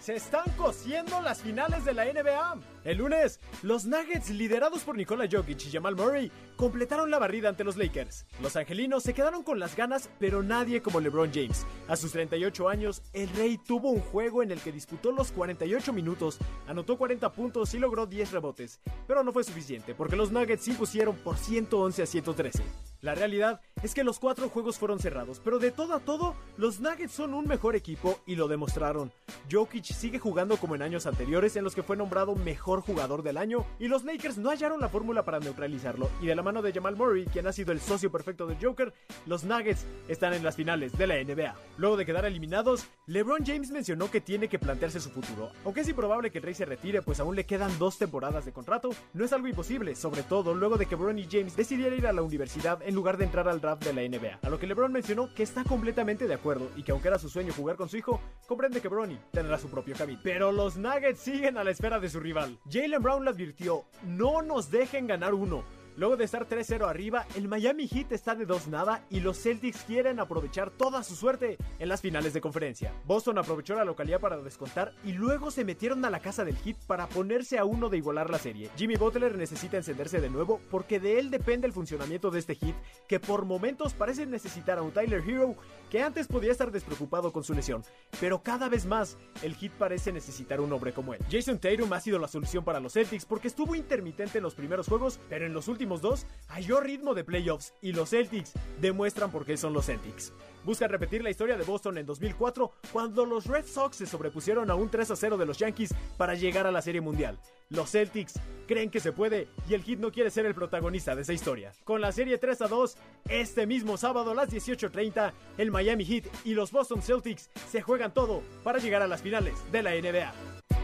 [0.00, 2.75] Se están cociendo las finales de la NBA.
[2.86, 7.64] El lunes, los Nuggets, liderados por Nikola Jokic y Jamal Murray, completaron la barrida ante
[7.64, 8.26] los Lakers.
[8.40, 11.66] Los angelinos se quedaron con las ganas, pero nadie como LeBron James.
[11.88, 15.92] A sus 38 años, el Rey tuvo un juego en el que disputó los 48
[15.92, 18.78] minutos, anotó 40 puntos y logró 10 rebotes.
[19.08, 22.62] Pero no fue suficiente, porque los Nuggets se impusieron por 111 a 113.
[23.00, 26.80] La realidad es que los cuatro juegos fueron cerrados, pero de todo a todo, los
[26.80, 29.12] Nuggets son un mejor equipo y lo demostraron.
[29.50, 33.36] Jokic sigue jugando como en años anteriores en los que fue nombrado mejor jugador del
[33.36, 36.72] año y los Lakers no hallaron la fórmula para neutralizarlo y de la mano de
[36.72, 38.92] Jamal Murray, quien ha sido el socio perfecto de Joker,
[39.26, 41.54] los Nuggets están en las finales de la NBA.
[41.78, 45.50] Luego de quedar eliminados, LeBron James mencionó que tiene que plantearse su futuro.
[45.64, 48.52] Aunque es improbable que el Rey se retire, pues aún le quedan dos temporadas de
[48.52, 52.12] contrato, no es algo imposible, sobre todo luego de que Bronny James decidiera ir a
[52.12, 54.40] la universidad en lugar de entrar al draft de la NBA.
[54.42, 57.28] A lo que LeBron mencionó que está completamente de acuerdo y que aunque era su
[57.28, 60.20] sueño jugar con su hijo, comprende que Bronny tendrá su propio camino.
[60.22, 62.58] Pero los Nuggets siguen a la espera de su rival.
[62.70, 65.64] Jalen Brown le advirtió, no nos dejen ganar uno.
[65.96, 69.82] Luego de estar 3-0 arriba, el Miami Heat está de 2 nada y los Celtics
[69.84, 72.92] quieren aprovechar toda su suerte en las finales de conferencia.
[73.06, 76.76] Boston aprovechó la localidad para descontar y luego se metieron a la casa del Heat
[76.86, 78.68] para ponerse a uno de igualar la serie.
[78.76, 82.76] Jimmy Butler necesita encenderse de nuevo porque de él depende el funcionamiento de este Heat
[83.08, 85.54] que por momentos parece necesitar a un Tyler Hero
[85.90, 87.82] que antes podía estar despreocupado con su lesión,
[88.20, 91.20] pero cada vez más el Heat parece necesitar un hombre como él.
[91.30, 94.88] Jason Tatum ha sido la solución para los Celtics porque estuvo intermitente en los primeros
[94.88, 99.44] juegos, pero en los últimos dos halló ritmo de playoffs y los Celtics demuestran por
[99.44, 100.32] qué son los Celtics.
[100.64, 104.74] Busca repetir la historia de Boston en 2004 cuando los Red Sox se sobrepusieron a
[104.74, 107.38] un 3 a 0 de los Yankees para llegar a la Serie Mundial.
[107.70, 108.34] Los Celtics
[108.66, 111.72] creen que se puede y el Heat no quiere ser el protagonista de esa historia.
[111.84, 112.96] Con la serie 3 a 2,
[113.28, 118.12] este mismo sábado a las 18.30, el Miami Heat y los Boston Celtics se juegan
[118.12, 120.32] todo para llegar a las finales de la NBA.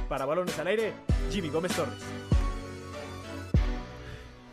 [0.09, 0.93] Para balones al aire,
[1.31, 2.42] Jimmy Gómez Torres.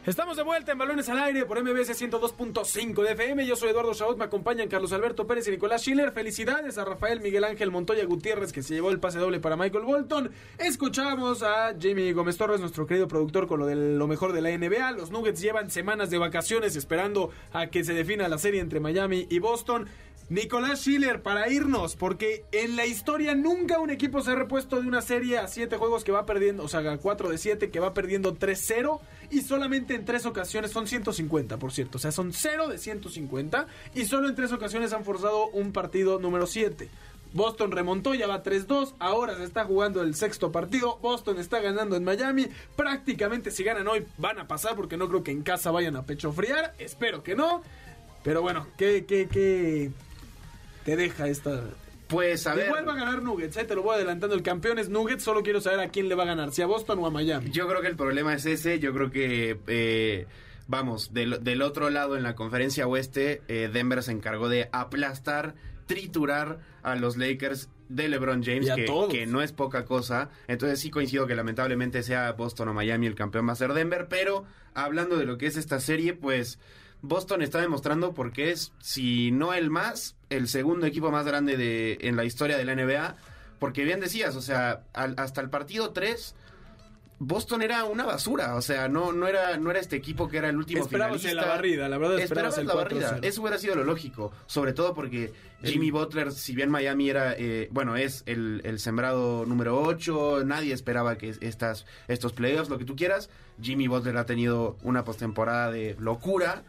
[0.10, 3.46] Estamos de vuelta en Balones al Aire por MBS 102.5 de FM.
[3.46, 6.12] Yo soy Eduardo Chabot, me acompañan Carlos Alberto Pérez y Nicolás Schiller.
[6.12, 9.86] Felicidades a Rafael Miguel Ángel Montoya Gutiérrez que se llevó el pase doble para Michael
[9.86, 10.32] Bolton.
[10.58, 14.50] Escuchamos a Jamie Gómez Torres, nuestro querido productor, con lo de lo mejor de la
[14.50, 14.94] NBA.
[14.94, 19.28] Los Nuggets llevan semanas de vacaciones esperando a que se defina la serie entre Miami
[19.30, 19.88] y Boston.
[20.30, 24.88] Nicolás Schiller, para irnos, porque en la historia nunca un equipo se ha repuesto de
[24.88, 27.80] una serie a 7 juegos que va perdiendo, o sea, a 4 de 7 que
[27.80, 29.00] va perdiendo 3-0
[29.32, 33.66] y solamente en 3 ocasiones, son 150 por cierto, o sea, son 0 de 150
[33.96, 36.88] y solo en 3 ocasiones han forzado un partido número 7.
[37.34, 38.96] Boston remontó, ya va 3-2.
[38.98, 40.98] Ahora se está jugando el sexto partido.
[40.98, 42.48] Boston está ganando en Miami.
[42.76, 46.08] Prácticamente si ganan hoy van a pasar porque no creo que en casa vayan a
[46.08, 46.74] pecho friar.
[46.80, 47.62] Espero que no.
[48.24, 49.92] Pero bueno, ¿qué, qué, qué
[50.84, 51.62] te deja esta
[52.10, 52.66] pues a ver.
[52.66, 53.66] Igual va a ganar Nuggets, ¿eh?
[53.66, 54.36] te lo voy adelantando.
[54.36, 56.66] El campeón es Nuggets, solo quiero saber a quién le va a ganar, si a
[56.66, 57.52] Boston o a Miami.
[57.52, 58.80] Yo creo que el problema es ese.
[58.80, 60.26] Yo creo que, eh,
[60.68, 65.54] vamos, del, del, otro lado en la conferencia oeste, eh, Denver se encargó de aplastar,
[65.86, 70.32] triturar a los Lakers de LeBron James, que, que, no es poca cosa.
[70.48, 74.08] Entonces sí coincido que lamentablemente sea Boston o Miami el campeón va a ser Denver,
[74.10, 76.58] pero hablando de lo que es esta serie, pues
[77.02, 81.98] Boston está demostrando porque es, si no el más, el segundo equipo más grande de,
[82.02, 83.16] en la historia de la NBA.
[83.60, 86.36] Porque bien decías, o sea, al, hasta el partido 3,
[87.20, 88.56] Boston era una basura.
[88.56, 91.46] O sea, no, no, era, no era este equipo que era el último esperabas finalista.
[91.46, 93.20] la barrida, la verdad esperabas, esperabas la barrida.
[93.28, 94.32] Eso hubiera sido lo lógico.
[94.46, 99.46] Sobre todo porque Jimmy Butler, si bien Miami era, eh, bueno, es el, el, sembrado
[99.46, 103.30] número 8, nadie esperaba que estas, estos playoffs, lo que tú quieras.
[103.62, 106.64] Jimmy Butler ha tenido una postemporada de locura.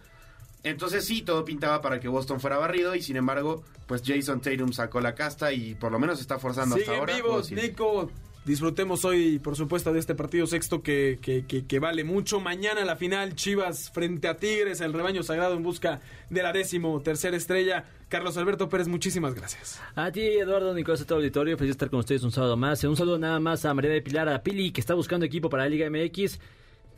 [0.63, 4.73] Entonces sí, todo pintaba para que Boston fuera barrido y sin embargo, pues Jason Tatum
[4.73, 7.15] sacó la casta y por lo menos está forzando hasta ahora.
[7.15, 8.11] vivos, Nico.
[8.45, 12.41] Disfrutemos hoy, por supuesto, de este partido sexto que, que, que, que, vale mucho.
[12.41, 16.01] Mañana la final, Chivas frente a Tigres, el rebaño sagrado en busca
[16.31, 17.85] de la décimo tercera estrella.
[18.09, 19.79] Carlos Alberto Pérez, muchísimas gracias.
[19.95, 21.59] A ti, Eduardo Nicolás, a todo el auditorio.
[21.59, 22.83] Feliz de estar con ustedes un sábado más.
[22.83, 25.65] Un saludo nada más a María de Pilar, a Pili, que está buscando equipo para
[25.65, 26.41] la Liga MX.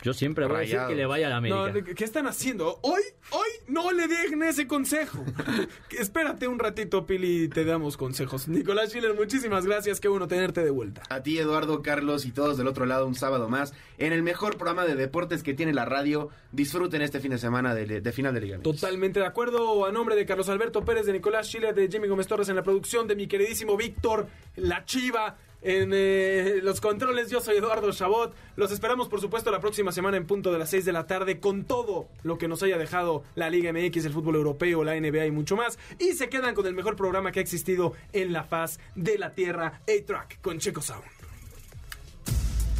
[0.03, 1.71] Yo siempre voy a decir que le vaya a la América.
[1.71, 2.77] No, ¿Qué están haciendo?
[2.81, 3.01] Hoy,
[3.31, 5.23] hoy no le dejen ese consejo.
[5.97, 8.49] Espérate un ratito, Pili, y te damos consejos.
[8.49, 10.01] Nicolás Schiller, muchísimas gracias.
[10.01, 11.03] Qué bueno tenerte de vuelta.
[11.07, 14.57] A ti, Eduardo, Carlos y todos del otro lado, un sábado más en el mejor
[14.57, 16.29] programa de deportes que tiene la radio.
[16.51, 18.59] Disfruten este fin de semana de, de final de Liga.
[18.59, 19.85] Totalmente de acuerdo.
[19.85, 22.63] A nombre de Carlos Alberto Pérez, de Nicolás Schiller, de Jimmy Gómez Torres en la
[22.63, 24.27] producción, de mi queridísimo Víctor
[24.57, 27.29] La Chiva en eh, los controles.
[27.29, 28.33] Yo soy Eduardo Chabot.
[28.55, 31.39] Los esperamos, por supuesto, la próxima semana en punto de las 6 de la tarde
[31.39, 35.25] con todo lo que nos haya dejado la Liga MX, el fútbol europeo, la NBA
[35.27, 35.79] y mucho más.
[35.99, 39.33] Y se quedan con el mejor programa que ha existido en la faz de la
[39.33, 41.03] Tierra, A-Track, con Checo Sound.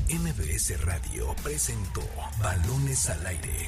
[0.10, 2.02] MBS Radio presentó
[2.40, 3.68] Balones al Aire